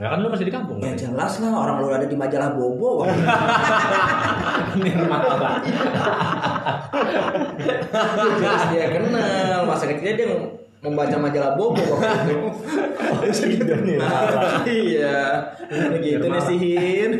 [0.01, 0.81] Ya kan lu masih di kampung.
[0.81, 3.05] Ya jelas lah orang lu ada di majalah Bobo.
[4.81, 5.49] Ini rumah apa?
[8.41, 9.59] Jelas dia kenal.
[9.69, 10.27] Masa kecilnya dia
[10.81, 12.49] membaca majalah Bobo waktu itu.
[13.61, 13.97] Tidak nih.
[14.89, 15.17] iya.
[15.69, 17.11] Begitu nih sihin.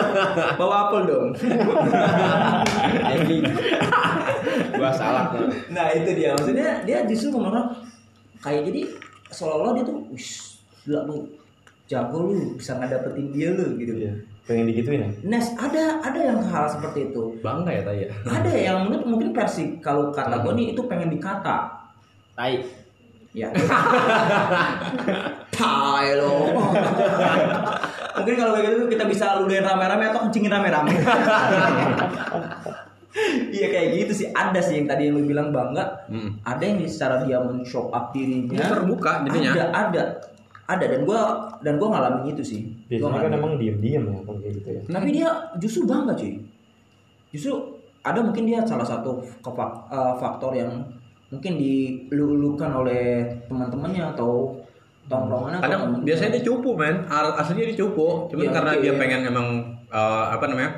[0.58, 1.28] Bawa apel dong.
[4.78, 5.34] Gua salah.
[5.74, 7.74] Nah itu dia maksudnya dia justru ngomong
[8.38, 8.86] kayak jadi
[9.34, 11.28] seolah-olah dia tuh wis gila lu
[11.90, 14.06] jago lu bisa ngedapetin dia lu gitu.
[14.06, 14.14] Iya.
[14.46, 15.10] Pengen digituin ya?
[15.26, 17.34] Nes ada ada yang hal seperti itu.
[17.42, 18.08] Bangga ya tadi ya.
[18.22, 21.74] Ada yang menurut mungkin versi kalau kata gue nih itu pengen dikata.
[22.38, 22.79] Tai.
[23.30, 23.46] Ya.
[25.52, 26.50] Tai lo.
[28.10, 30.92] mungkin kalau kayak gitu kita bisa ludahin rame-rame atau kencingin rame-rame.
[33.50, 36.38] Iya kayak gitu sih ada sih yang tadi yang lu bilang bangga Hmm.
[36.42, 39.50] ada yang secara dia men-show up dirinya Dia terbuka jadinya.
[39.50, 40.02] ada ada
[40.68, 41.20] ada dan gua
[41.58, 43.38] dan gua ngalamin itu sih Gua Biasanya kan ngalamin.
[43.42, 44.80] emang diem-diem ya kalau kayak gitu ya.
[44.88, 45.28] tapi dia
[45.58, 46.34] justru bangga cuy
[47.28, 47.52] justru
[48.00, 50.70] ada mungkin dia salah satu eh, faktor yang
[51.30, 53.02] mungkin dilulukan oleh
[53.46, 54.58] teman-temannya atau
[55.06, 58.06] tongkrongannya atau Kadang temen- biasanya dia cupu men, aslinya dia cupu.
[58.28, 58.98] Cuman Iya, karena oke, dia iya.
[58.98, 59.46] pengen emang
[59.88, 60.72] eh, apa namanya?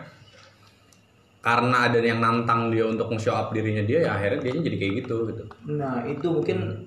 [1.42, 4.92] Karena ada yang nantang dia untuk nge-show up dirinya dia ya akhirnya dia jadi kayak
[5.02, 5.42] gitu gitu.
[5.66, 6.86] nah itu mungkin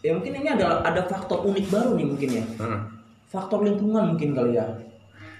[0.00, 2.80] ya mungkin ini ada ada faktor unik baru nih mungkin ya Heeh.
[3.28, 4.66] faktor lingkungan mungkin kali ya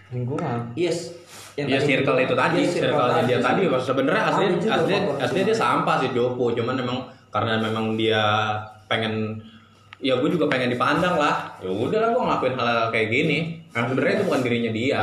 [0.08, 0.70] Lingkungan.
[0.74, 1.18] yes
[1.58, 3.44] Ya tadi- circle itu tadi, Iya, circle-nya dia sih.
[3.44, 6.98] tadi sebenarnya aslinya aslinya, aslinya dia sampah sih Jopo, cuman memang
[7.28, 8.22] karena memang dia
[8.88, 9.42] pengen
[9.98, 11.56] ya gue juga pengen dipandang lah.
[11.60, 13.38] Ya udah lah gue ngelakuin hal, hal kayak gini.
[13.74, 15.02] Yang sebenarnya itu bukan dirinya dia.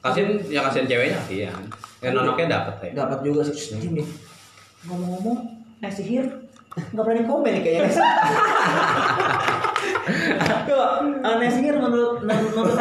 [0.00, 1.52] Kasihin ya kasihin ceweknya ya.
[2.10, 3.04] Nonoknya dapet ya.
[3.04, 3.76] Dapat juga sih.
[3.76, 4.08] Diam deh
[4.88, 5.38] ngomong-ngomong
[5.84, 6.24] naik sihir.
[6.94, 7.90] Nggak berani komen nih kayaknya.
[10.70, 12.78] Coba, uh, sihir menurut menurut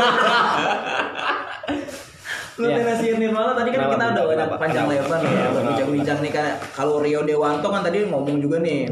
[2.59, 2.87] Menurut Iya.
[2.91, 6.45] Nasi Nirmala tadi kan kita udah banyak panjang lebar nih ya bincang-bincang nih kan.
[6.75, 8.91] Kalau Rio Dewanto kan tadi ngomong juga nih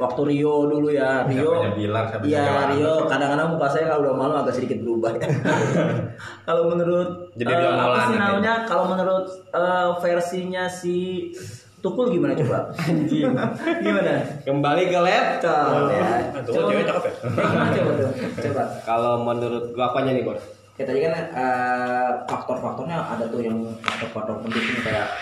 [0.00, 2.72] waktu Rio dulu ya Rio bilang, Iya.
[2.72, 5.26] Rio kadang-kadang muka saya kalau udah malam agak sedikit berubah ya.
[6.48, 8.54] Kalau menurut Jadi Rio apa sih namanya?
[8.64, 11.28] Kalau menurut eh, versinya si
[11.80, 12.68] Tukul gimana coba?
[12.76, 13.32] Anjing.
[13.84, 14.20] gimana?
[14.44, 15.88] Kembali ke laptop.
[15.88, 16.44] Coba ya.
[16.44, 17.12] Cewek cakep ya?
[17.24, 18.08] Eh, gimana coba tuh?
[18.36, 18.62] Coba.
[18.84, 20.36] Kalau menurut gua apanya nih, Bor?
[20.80, 25.12] Ya tadi kan eh, faktor-faktornya ada tuh yang faktor-faktor pendukung kayak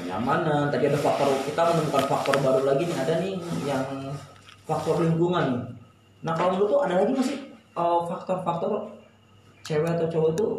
[0.00, 0.72] kenyamanan.
[0.72, 3.36] Tadi ada faktor kita menemukan faktor baru lagi nih ada nih
[3.68, 3.84] yang
[4.64, 5.76] faktor lingkungan.
[6.24, 8.96] Nah kalau menurut tuh ada lagi nggak sih eh, faktor-faktor
[9.60, 10.52] cewek atau cowok tuh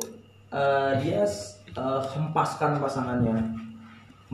[0.54, 3.64] eh, dia eh, hempaskan pasangannya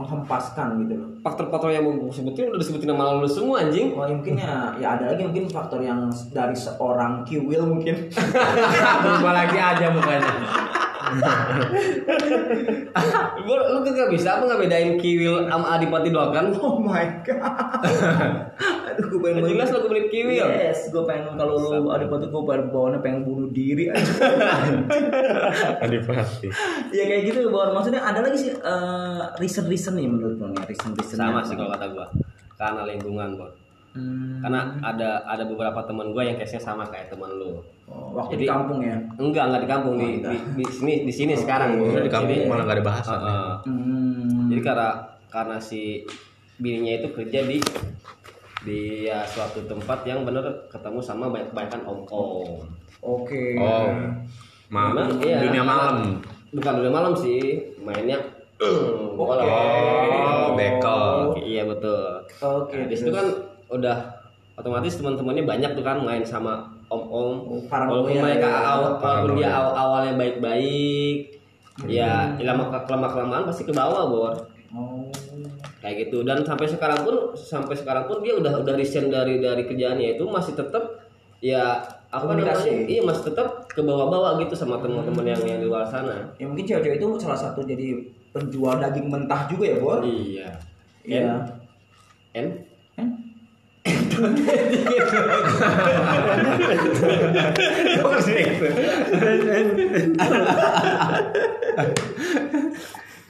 [0.02, 1.10] menghempaskan gitu loh.
[1.22, 3.94] Faktor-faktor yang mau sebutin udah disebutin nama lu semua anjing.
[3.94, 8.10] Wah mungkin ya, ya ada lagi mungkin faktor yang dari seorang kiwil mungkin.
[9.06, 10.81] Berubah lagi aja mukanya
[13.48, 16.54] Bor, lu kagak bisa apa nggak bedain kiwil sama adipati dolken?
[16.62, 17.82] Oh my god.
[18.92, 20.46] Aduh, gue pengen Jelas lu kebelit kiwil.
[20.46, 24.14] Yes, gue pengen kalau lu ada foto gue pengen bawaannya pengen bunuh diri aja.
[25.82, 26.48] Adipati
[26.92, 31.18] ya kayak gitu bawa maksudnya ada lagi sih eh, reason-reason nih menurut lo nih reason-reason.
[31.18, 32.08] Sama sih kalau kata gua.
[32.60, 33.61] Karena lingkungan, Bor.
[33.92, 37.60] Hmm, Karena ada ada beberapa teman gua yang case-nya sama kayak teman lu.
[37.86, 38.96] oh, waktu Jadi- di kampung ya.
[39.20, 41.76] Enggak, enggak di kampung di, di, di sini di sini sekarang.
[41.76, 41.92] Bor.
[41.92, 43.52] Udah di kampung Jadi- malah gak ada bahasan Heeh.
[43.68, 44.48] Hmm.
[44.48, 44.90] Jadi karena
[45.28, 46.08] karena si
[46.56, 47.58] bininya itu kerja di
[48.62, 52.50] di ya suatu tempat yang bener ketemu sama banyak kebanyakan om om.
[53.02, 53.58] Oke.
[53.58, 53.90] oh
[54.70, 55.40] malam Memang, iya.
[55.42, 56.22] dunia malam
[56.52, 57.40] Bukan udah malam sih,
[57.80, 58.20] mainnya
[59.18, 59.42] bola.
[59.42, 61.04] Oh, bekel.
[61.42, 62.22] Iya betul.
[62.38, 62.76] Oke.
[62.76, 63.26] Nah, di situ kan
[63.72, 63.98] udah
[64.60, 67.48] otomatis teman-temannya banyak tuh kan main sama om-om.
[67.48, 71.40] Oh, walaupun mereka awal walaupun dia awal awalnya baik-baik
[71.88, 74.34] ya lama kelama kelamaan pasti ke bawah bor.
[74.72, 75.08] Oh.
[75.82, 76.22] kayak gitu.
[76.22, 80.24] Dan sampai sekarang pun sampai sekarang pun dia udah udah resign dari dari kerjaannya itu
[80.30, 81.02] masih tetap
[81.42, 82.70] ya apa Komunikasi.
[82.70, 86.30] namanya iya masih tetap ke bawah-bawah gitu sama teman-teman yang yang di luar sana.
[86.38, 87.98] Ya mungkin cewek-cewek itu salah satu jadi
[88.32, 90.00] penjual daging mentah juga ya, Bor?
[90.06, 90.50] iya.
[91.02, 91.34] Iya.
[92.38, 92.48] N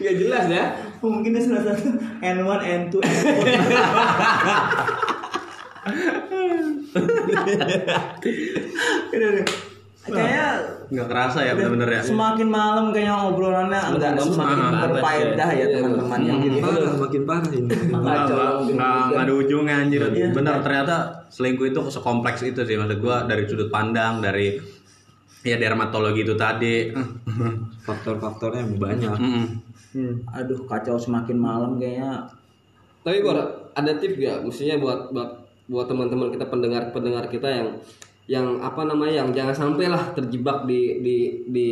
[0.02, 1.94] Ya jelas ya Mungkin dia salah satu
[2.26, 3.46] N1, N2, N4.
[10.02, 10.48] Kayaknya
[10.92, 15.50] nggak kerasa ya bener-bener ya semakin malam kayaknya obrolannya enggak Malam semakin semakin panas berfaedah
[15.54, 15.60] ya.
[15.62, 18.24] ya teman-teman yang jadi parah makin parah ini Nggak,
[18.68, 19.16] gitu.
[19.16, 20.28] ada ujungnya anjir Iya.
[20.34, 20.96] bener ternyata
[21.30, 24.58] selingkuh itu sekompleks itu sih maksud gua dari sudut pandang dari
[25.42, 26.92] ya dermatologi itu tadi
[27.86, 30.14] faktor-faktornya banyak Mm-mm.
[30.28, 32.26] aduh kacau semakin malam kayaknya
[33.02, 33.34] Tapi Bor,
[33.74, 34.46] ada tips gak?
[34.46, 35.30] Maksudnya buat buat
[35.66, 37.68] buat teman-teman kita pendengar pendengar kita yang
[38.32, 41.16] yang apa namanya yang jangan sampai lah terjebak di di
[41.52, 41.70] di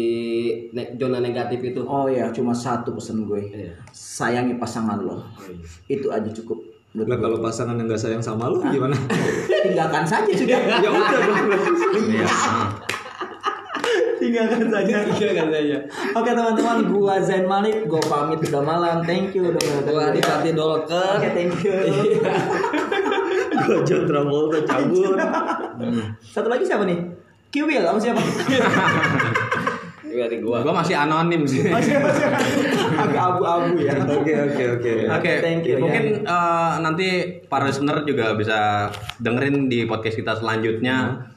[0.76, 1.80] ne- zona negatif itu.
[1.88, 3.48] oh ya cuma satu pesan gue.
[3.48, 3.80] Iya.
[3.96, 5.24] sayangi pasangan lo.
[5.88, 6.60] Itu aja cukup.
[7.00, 7.16] Lah gue.
[7.16, 8.92] kalau pasangan yang nggak sayang sama lu gimana?
[9.64, 10.60] Tinggalkan saja sudah.
[10.84, 11.20] Ya udah
[12.12, 12.28] Iya.
[14.20, 14.96] Tinggalkan saja.
[15.20, 15.80] Iya kan saya.
[16.16, 17.88] oke teman-teman gua Zain Malik.
[17.88, 19.02] Gua pamit udah malam.
[19.08, 20.12] Thank you udah menonton Gua.
[20.12, 21.18] Adipati Dolker.
[21.18, 21.76] oke thank you.
[23.66, 25.16] Gua John Travolta cabut.
[26.36, 27.00] Satu lagi siapa nih?
[27.50, 28.22] Kiwil apa siapa?
[30.10, 30.62] Iya gua.
[30.66, 31.66] gua masih anonim sih.
[31.70, 32.38] Oh, siapa siapa?
[33.00, 33.96] Agak abu-abu ya.
[34.04, 34.94] Oke oke oke.
[35.08, 37.08] Oke, Thank you, mungkin eh, nanti
[37.48, 38.90] para listener juga bisa
[39.22, 41.30] dengerin di podcast kita selanjutnya.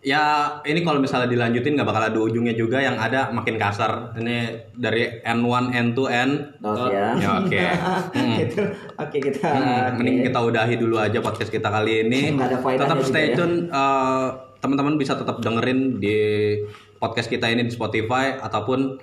[0.00, 4.16] Ya, ini kalau misalnya dilanjutin nggak bakal ada ujungnya juga yang ada makin kasar.
[4.16, 6.30] Ini dari N1, N2, N.
[6.56, 7.20] Dot ya.
[7.20, 7.58] Ya, oke.
[8.16, 8.36] Hmm.
[8.40, 8.62] Gitu.
[8.96, 9.48] Oke kita.
[9.52, 12.32] Hmm, mending kita udahi dulu aja podcast kita kali ini.
[12.80, 13.36] Tetap stay ya.
[13.36, 13.68] tune.
[13.68, 14.28] eh,
[14.60, 16.16] teman-teman bisa tetap dengerin di
[17.00, 19.00] podcast kita ini di Spotify ataupun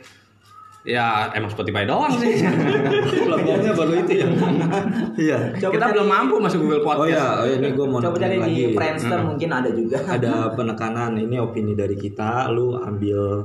[0.87, 2.39] ya emang Spotify doang sih.
[3.27, 4.27] platformnya baru itu ya
[5.27, 7.11] iya Coba kita cari- belum mampu masuk Google oh Podcast.
[7.11, 9.97] ya oh ya, ini gua mau Coba cari lagi di Friendster mungkin ada juga.
[10.15, 13.43] ada penekanan ini opini dari kita lu ambil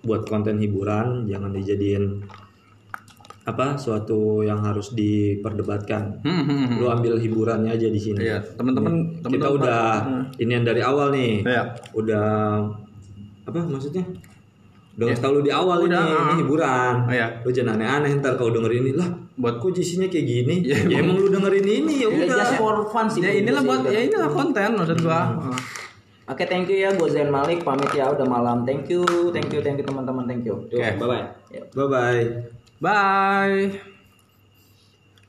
[0.00, 2.24] buat konten hiburan jangan dijadiin
[3.42, 6.76] apa suatu yang harus diperdebatkan Hmm, hmm, hmm.
[6.76, 9.82] lu ambil hiburannya aja di sini Iya, teman-teman kita teman-teman udah
[10.36, 11.62] ini yang dari awal nih Iya.
[11.90, 12.28] udah
[13.42, 14.04] apa maksudnya
[15.00, 16.24] udah ngasih tau lu di awal Udah, ini, ah.
[16.28, 17.26] ini hiburan Oh, iya.
[17.40, 21.00] lu jangan aneh-aneh ntar kalau denger ini lah Buat- kok isinya kayak gini Ya, ya,
[21.00, 23.24] emang lu dengerin ini ya Ya, udah just for fun sih.
[23.24, 23.90] Ya menurut inilah buat sih.
[23.90, 25.20] ya inilah konten maksud gua.
[26.28, 27.64] Oke, thank you ya, gue Zain Malik.
[27.64, 28.62] Pamit ya, udah malam.
[28.62, 30.62] Thank you, thank you, thank you teman-teman, thank you.
[30.62, 31.24] Oke, bye bye.
[31.74, 32.22] bye bye
[32.78, 33.89] Bye.